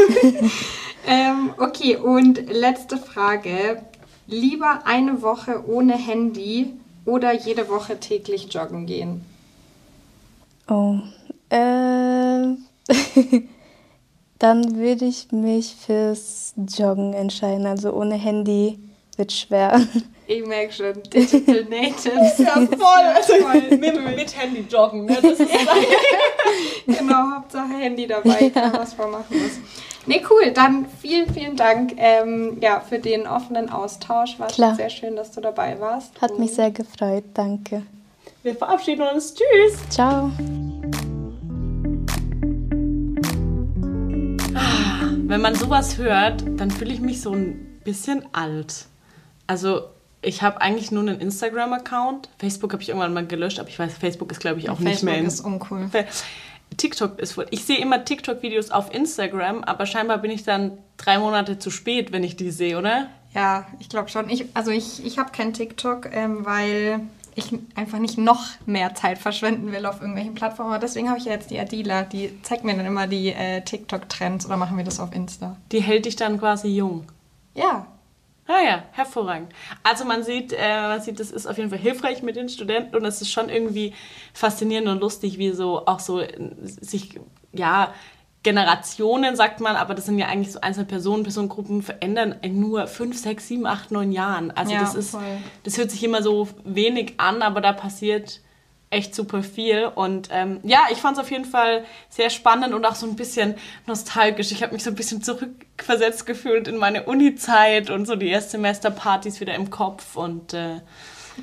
ähm, 1.06 1.50
okay, 1.58 1.96
und 1.96 2.50
letzte 2.50 2.96
Frage. 2.96 3.82
Lieber 4.26 4.82
eine 4.84 5.22
Woche 5.22 5.64
ohne 5.66 5.94
Handy 5.96 6.74
oder 7.06 7.32
jede 7.32 7.68
Woche 7.70 7.98
täglich 7.98 8.52
joggen 8.52 8.84
gehen? 8.84 9.24
Oh, 10.68 10.98
äh, 11.48 12.54
dann 14.38 14.76
würde 14.76 15.06
ich 15.06 15.32
mich 15.32 15.74
fürs 15.74 16.52
Joggen 16.56 17.14
entscheiden. 17.14 17.66
Also 17.66 17.92
ohne 17.92 18.16
Handy 18.16 18.78
wird 19.16 19.32
schwer. 19.32 19.80
Ich 20.30 20.44
merke 20.44 20.70
schon, 20.74 21.02
Digital 21.04 21.64
Natives. 21.70 22.36
ja, 22.36 22.54
voll. 22.66 23.06
Also 23.14 23.32
voll. 23.36 23.78
Mit, 23.78 23.80
mit, 23.80 24.36
Handy 24.38 24.62
joggen. 24.68 25.06
Ne? 25.06 25.16
Das 25.22 25.40
ist 25.40 25.50
genau, 26.86 27.36
Hauptsache 27.36 27.72
Handy 27.72 28.06
dabei, 28.06 28.50
kann 28.50 28.74
was 28.74 28.92
vormachen 28.92 29.24
muss. 29.42 29.52
Nee, 30.04 30.22
cool. 30.28 30.52
Dann 30.52 30.84
vielen, 31.00 31.32
vielen 31.32 31.56
Dank 31.56 31.94
ähm, 31.96 32.58
ja, 32.60 32.80
für 32.80 32.98
den 32.98 33.26
offenen 33.26 33.70
Austausch. 33.70 34.38
War 34.38 34.48
Klar. 34.48 34.74
sehr 34.74 34.90
schön, 34.90 35.16
dass 35.16 35.30
du 35.30 35.40
dabei 35.40 35.80
warst. 35.80 36.20
Hat 36.20 36.38
mich 36.38 36.52
sehr 36.52 36.72
gefreut. 36.72 37.24
Danke. 37.32 37.84
Wir 38.42 38.54
verabschieden 38.54 39.06
uns. 39.08 39.34
Tschüss. 39.34 39.78
Ciao. 39.88 40.30
Ah, 44.54 45.10
wenn 45.24 45.40
man 45.40 45.54
sowas 45.54 45.96
hört, 45.96 46.44
dann 46.58 46.70
fühle 46.70 46.92
ich 46.92 47.00
mich 47.00 47.22
so 47.22 47.32
ein 47.32 47.80
bisschen 47.82 48.26
alt. 48.34 48.84
Also 49.46 49.84
ich 50.20 50.42
habe 50.42 50.60
eigentlich 50.60 50.90
nur 50.90 51.02
einen 51.02 51.20
Instagram-Account. 51.20 52.28
Facebook 52.38 52.72
habe 52.72 52.82
ich 52.82 52.88
irgendwann 52.88 53.14
mal 53.14 53.26
gelöscht, 53.26 53.60
aber 53.60 53.68
ich 53.68 53.78
weiß, 53.78 53.94
Facebook 53.94 54.32
ist, 54.32 54.40
glaube 54.40 54.58
ich, 54.58 54.68
auch 54.68 54.78
Facebook 54.78 54.90
nicht 54.90 55.02
mehr. 55.02 55.14
Facebook 55.14 55.32
ist 55.32 55.40
uncool. 55.40 55.90
TikTok 56.76 57.18
ist 57.18 57.36
wohl. 57.36 57.46
Ich 57.50 57.64
sehe 57.64 57.78
immer 57.78 58.04
TikTok-Videos 58.04 58.70
auf 58.70 58.92
Instagram, 58.92 59.64
aber 59.64 59.86
scheinbar 59.86 60.18
bin 60.18 60.30
ich 60.30 60.42
dann 60.42 60.78
drei 60.96 61.18
Monate 61.18 61.58
zu 61.58 61.70
spät, 61.70 62.12
wenn 62.12 62.24
ich 62.24 62.36
die 62.36 62.50
sehe, 62.50 62.78
oder? 62.78 63.08
Ja, 63.34 63.66
ich 63.78 63.88
glaube 63.88 64.08
schon. 64.08 64.28
Ich, 64.28 64.46
also 64.54 64.70
ich, 64.70 65.04
ich 65.04 65.18
habe 65.18 65.30
kein 65.32 65.54
TikTok, 65.54 66.08
ähm, 66.12 66.44
weil 66.44 67.00
ich 67.34 67.52
einfach 67.74 67.98
nicht 67.98 68.18
noch 68.18 68.44
mehr 68.66 68.94
Zeit 68.94 69.18
verschwenden 69.18 69.70
will 69.72 69.86
auf 69.86 70.00
irgendwelchen 70.00 70.34
Plattformen. 70.34 70.78
Deswegen 70.80 71.08
habe 71.08 71.18
ich 71.18 71.26
ja 71.26 71.32
jetzt 71.32 71.50
die 71.50 71.58
Adila, 71.58 72.02
die 72.02 72.42
zeigt 72.42 72.64
mir 72.64 72.76
dann 72.76 72.86
immer 72.86 73.06
die 73.06 73.28
äh, 73.28 73.62
TikTok-Trends 73.62 74.46
oder 74.46 74.56
machen 74.56 74.76
wir 74.76 74.84
das 74.84 74.98
auf 74.98 75.14
Insta. 75.14 75.56
Die 75.72 75.80
hält 75.80 76.06
dich 76.06 76.16
dann 76.16 76.38
quasi 76.38 76.68
jung. 76.68 77.04
Ja, 77.54 77.86
Ah 78.48 78.62
ja, 78.64 78.82
hervorragend. 78.92 79.52
Also 79.82 80.06
man 80.06 80.24
sieht, 80.24 80.54
äh, 80.54 80.82
man 80.88 81.02
sieht, 81.02 81.20
das 81.20 81.30
ist 81.30 81.46
auf 81.46 81.58
jeden 81.58 81.68
Fall 81.68 81.78
hilfreich 81.78 82.22
mit 82.22 82.34
den 82.34 82.48
Studenten 82.48 82.96
und 82.96 83.04
es 83.04 83.20
ist 83.20 83.30
schon 83.30 83.50
irgendwie 83.50 83.92
faszinierend 84.32 84.88
und 84.88 85.00
lustig, 85.00 85.36
wie 85.36 85.52
so 85.52 85.84
auch 85.84 86.00
so 86.00 86.22
sich, 86.62 87.20
ja, 87.52 87.92
Generationen 88.42 89.36
sagt 89.36 89.60
man, 89.60 89.76
aber 89.76 89.94
das 89.94 90.06
sind 90.06 90.18
ja 90.18 90.26
eigentlich 90.28 90.52
so 90.52 90.60
einzelne 90.62 90.86
Personen, 90.86 91.24
Personengruppen 91.24 91.82
verändern 91.82 92.36
in 92.40 92.58
nur 92.58 92.86
fünf, 92.86 93.18
sechs, 93.18 93.48
sieben, 93.48 93.66
acht, 93.66 93.90
neun 93.90 94.12
Jahren. 94.12 94.50
Also 94.52 94.72
ja, 94.72 94.80
das 94.80 94.94
ist, 94.94 95.10
voll. 95.10 95.22
das 95.64 95.76
hört 95.76 95.90
sich 95.90 96.02
immer 96.02 96.22
so 96.22 96.48
wenig 96.64 97.14
an, 97.18 97.42
aber 97.42 97.60
da 97.60 97.74
passiert 97.74 98.40
echt 98.90 99.14
super 99.14 99.42
viel. 99.42 99.86
Und 99.86 100.28
ähm, 100.32 100.60
ja, 100.62 100.86
ich 100.90 100.98
fand 100.98 101.16
es 101.16 101.22
auf 101.22 101.30
jeden 101.30 101.44
Fall 101.44 101.84
sehr 102.08 102.30
spannend 102.30 102.74
und 102.74 102.84
auch 102.84 102.94
so 102.94 103.06
ein 103.06 103.16
bisschen 103.16 103.54
nostalgisch. 103.86 104.52
Ich 104.52 104.62
habe 104.62 104.72
mich 104.72 104.82
so 104.82 104.90
ein 104.90 104.96
bisschen 104.96 105.22
zurückversetzt 105.22 106.26
gefühlt 106.26 106.68
in 106.68 106.76
meine 106.76 107.04
Uni-Zeit 107.04 107.90
und 107.90 108.06
so 108.06 108.16
die 108.16 108.28
Erstsemesterpartys 108.28 109.40
wieder 109.40 109.54
im 109.54 109.70
Kopf 109.70 110.16
und 110.16 110.54
äh, 110.54 110.80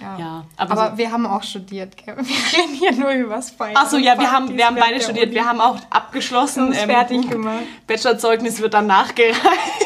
ja. 0.02 0.18
ja. 0.20 0.46
aber, 0.58 0.72
aber 0.72 0.92
so 0.92 0.98
wir 0.98 1.12
haben 1.12 1.26
auch 1.26 1.44
studiert, 1.44 1.98
gell? 1.98 2.16
Wir 2.18 2.24
reden 2.24 2.74
hier 2.74 2.92
nur 2.94 3.12
übers 3.12 3.52
Feiern. 3.52 3.78
Achso, 3.78 3.98
ja, 3.98 4.20
wir 4.20 4.32
haben, 4.32 4.58
wir 4.58 4.66
haben 4.66 4.76
beide 4.78 5.00
studiert. 5.00 5.32
Wir 5.34 5.46
haben 5.46 5.62
auch 5.62 5.78
abgeschlossen. 5.90 6.74
Ähm, 6.74 6.90
fertig 6.90 7.30
gemacht. 7.30 7.64
Bachelorzeugnis 7.88 8.62
wird 8.62 8.74
dann 8.74 8.88
nachgereicht. 8.88 9.85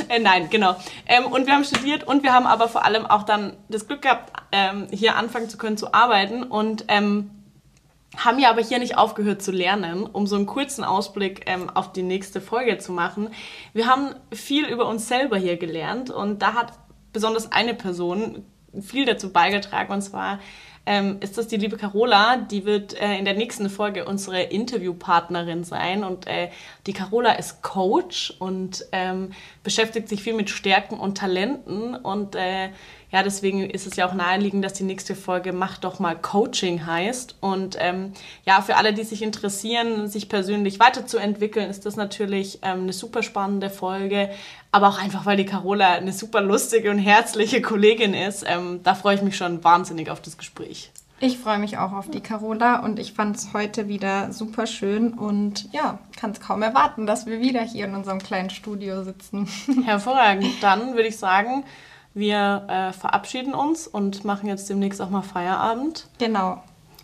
äh, 0.08 0.18
nein, 0.18 0.48
genau. 0.50 0.76
Ähm, 1.06 1.26
und 1.26 1.46
wir 1.46 1.54
haben 1.54 1.64
studiert 1.64 2.04
und 2.04 2.22
wir 2.22 2.32
haben 2.32 2.46
aber 2.46 2.68
vor 2.68 2.84
allem 2.84 3.06
auch 3.06 3.22
dann 3.22 3.56
das 3.68 3.86
Glück 3.86 4.02
gehabt, 4.02 4.32
ähm, 4.52 4.86
hier 4.90 5.16
anfangen 5.16 5.48
zu 5.48 5.58
können 5.58 5.76
zu 5.76 5.92
arbeiten 5.94 6.42
und 6.42 6.84
ähm, 6.88 7.30
haben 8.16 8.38
ja 8.38 8.50
aber 8.50 8.62
hier 8.62 8.78
nicht 8.78 8.96
aufgehört 8.96 9.42
zu 9.42 9.50
lernen, 9.50 10.04
um 10.04 10.26
so 10.26 10.36
einen 10.36 10.46
kurzen 10.46 10.84
Ausblick 10.84 11.42
ähm, 11.46 11.68
auf 11.70 11.92
die 11.92 12.02
nächste 12.02 12.40
Folge 12.40 12.78
zu 12.78 12.92
machen. 12.92 13.30
Wir 13.72 13.86
haben 13.86 14.14
viel 14.32 14.66
über 14.66 14.86
uns 14.86 15.08
selber 15.08 15.36
hier 15.36 15.56
gelernt 15.56 16.10
und 16.10 16.40
da 16.42 16.54
hat 16.54 16.72
besonders 17.12 17.50
eine 17.52 17.74
Person 17.74 18.44
viel 18.80 19.04
dazu 19.04 19.32
beigetragen 19.32 19.92
und 19.92 20.02
zwar 20.02 20.40
ähm, 20.86 21.18
ist 21.20 21.38
das 21.38 21.48
die 21.48 21.56
liebe 21.56 21.76
Carola. 21.76 22.36
Die 22.36 22.64
wird 22.64 23.00
äh, 23.00 23.16
in 23.16 23.24
der 23.24 23.34
nächsten 23.34 23.70
Folge 23.70 24.04
unsere 24.04 24.42
Interviewpartnerin 24.42 25.64
sein. 25.64 26.04
Und 26.04 26.26
äh, 26.26 26.50
die 26.86 26.92
Carola 26.92 27.32
ist 27.32 27.62
Coach 27.62 28.34
und 28.38 28.84
ähm, 28.92 29.32
beschäftigt 29.62 30.08
sich 30.08 30.22
viel 30.22 30.34
mit 30.34 30.50
Stärken 30.50 30.98
und 30.98 31.16
Talenten. 31.16 31.94
Und 31.94 32.34
äh, 32.36 32.70
ja, 33.14 33.22
deswegen 33.22 33.70
ist 33.70 33.86
es 33.86 33.94
ja 33.94 34.08
auch 34.08 34.12
naheliegend, 34.12 34.64
dass 34.64 34.72
die 34.72 34.82
nächste 34.82 35.14
Folge 35.14 35.52
Mach 35.52 35.78
doch 35.78 36.00
mal 36.00 36.16
Coaching 36.16 36.84
heißt. 36.84 37.36
Und 37.38 37.76
ähm, 37.78 38.12
ja, 38.44 38.60
für 38.60 38.74
alle, 38.74 38.92
die 38.92 39.04
sich 39.04 39.22
interessieren, 39.22 40.08
sich 40.08 40.28
persönlich 40.28 40.80
weiterzuentwickeln, 40.80 41.70
ist 41.70 41.86
das 41.86 41.94
natürlich 41.94 42.58
ähm, 42.62 42.80
eine 42.80 42.92
super 42.92 43.22
spannende 43.22 43.70
Folge. 43.70 44.30
Aber 44.72 44.88
auch 44.88 45.00
einfach, 45.00 45.26
weil 45.26 45.36
die 45.36 45.44
Carola 45.44 45.92
eine 45.92 46.12
super 46.12 46.40
lustige 46.40 46.90
und 46.90 46.98
herzliche 46.98 47.62
Kollegin 47.62 48.14
ist. 48.14 48.44
Ähm, 48.48 48.80
da 48.82 48.96
freue 48.96 49.14
ich 49.14 49.22
mich 49.22 49.36
schon 49.36 49.62
wahnsinnig 49.62 50.10
auf 50.10 50.20
das 50.20 50.36
Gespräch. 50.36 50.90
Ich 51.20 51.38
freue 51.38 51.60
mich 51.60 51.78
auch 51.78 51.92
auf 51.92 52.10
die 52.10 52.20
Carola 52.20 52.80
und 52.80 52.98
ich 52.98 53.12
fand 53.12 53.36
es 53.36 53.52
heute 53.52 53.86
wieder 53.86 54.32
super 54.32 54.66
schön 54.66 55.14
und 55.14 55.72
ja, 55.72 56.00
kann 56.18 56.32
es 56.32 56.40
kaum 56.40 56.62
erwarten, 56.62 57.06
dass 57.06 57.26
wir 57.26 57.40
wieder 57.40 57.62
hier 57.62 57.84
in 57.84 57.94
unserem 57.94 58.18
kleinen 58.18 58.50
Studio 58.50 59.04
sitzen. 59.04 59.48
Hervorragend. 59.84 60.48
Dann 60.60 60.94
würde 60.94 61.06
ich 61.06 61.16
sagen, 61.16 61.62
wir 62.14 62.64
äh, 62.68 62.92
verabschieden 62.92 63.54
uns 63.54 63.88
und 63.88 64.24
machen 64.24 64.48
jetzt 64.48 64.70
demnächst 64.70 65.02
auch 65.02 65.10
mal 65.10 65.22
Feierabend. 65.22 66.06
Genau. 66.18 66.62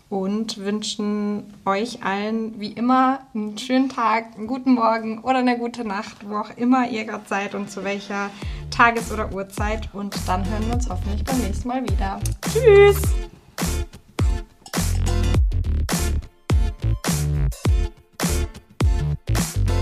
Und 0.09 0.57
wünschen 0.57 1.53
euch 1.65 2.03
allen 2.03 2.59
wie 2.59 2.71
immer 2.71 3.19
einen 3.33 3.57
schönen 3.57 3.89
Tag, 3.89 4.35
einen 4.37 4.47
guten 4.47 4.73
Morgen 4.73 5.19
oder 5.19 5.39
eine 5.39 5.57
gute 5.57 5.85
Nacht, 5.85 6.27
wo 6.27 6.37
auch 6.37 6.57
immer 6.57 6.89
ihr 6.89 7.05
gerade 7.05 7.23
seid 7.27 7.55
und 7.55 7.69
zu 7.69 7.83
welcher 7.83 8.29
Tages- 8.71 9.11
oder 9.11 9.33
Uhrzeit. 9.33 9.89
Und 9.93 10.15
dann 10.27 10.49
hören 10.49 10.67
wir 10.67 10.75
uns 10.75 10.89
hoffentlich 10.89 11.23
beim 11.23 11.39
nächsten 11.39 11.67
Mal 11.67 11.83
wieder. 11.83 12.19
Tschüss! 12.51 13.01
you 19.67 19.80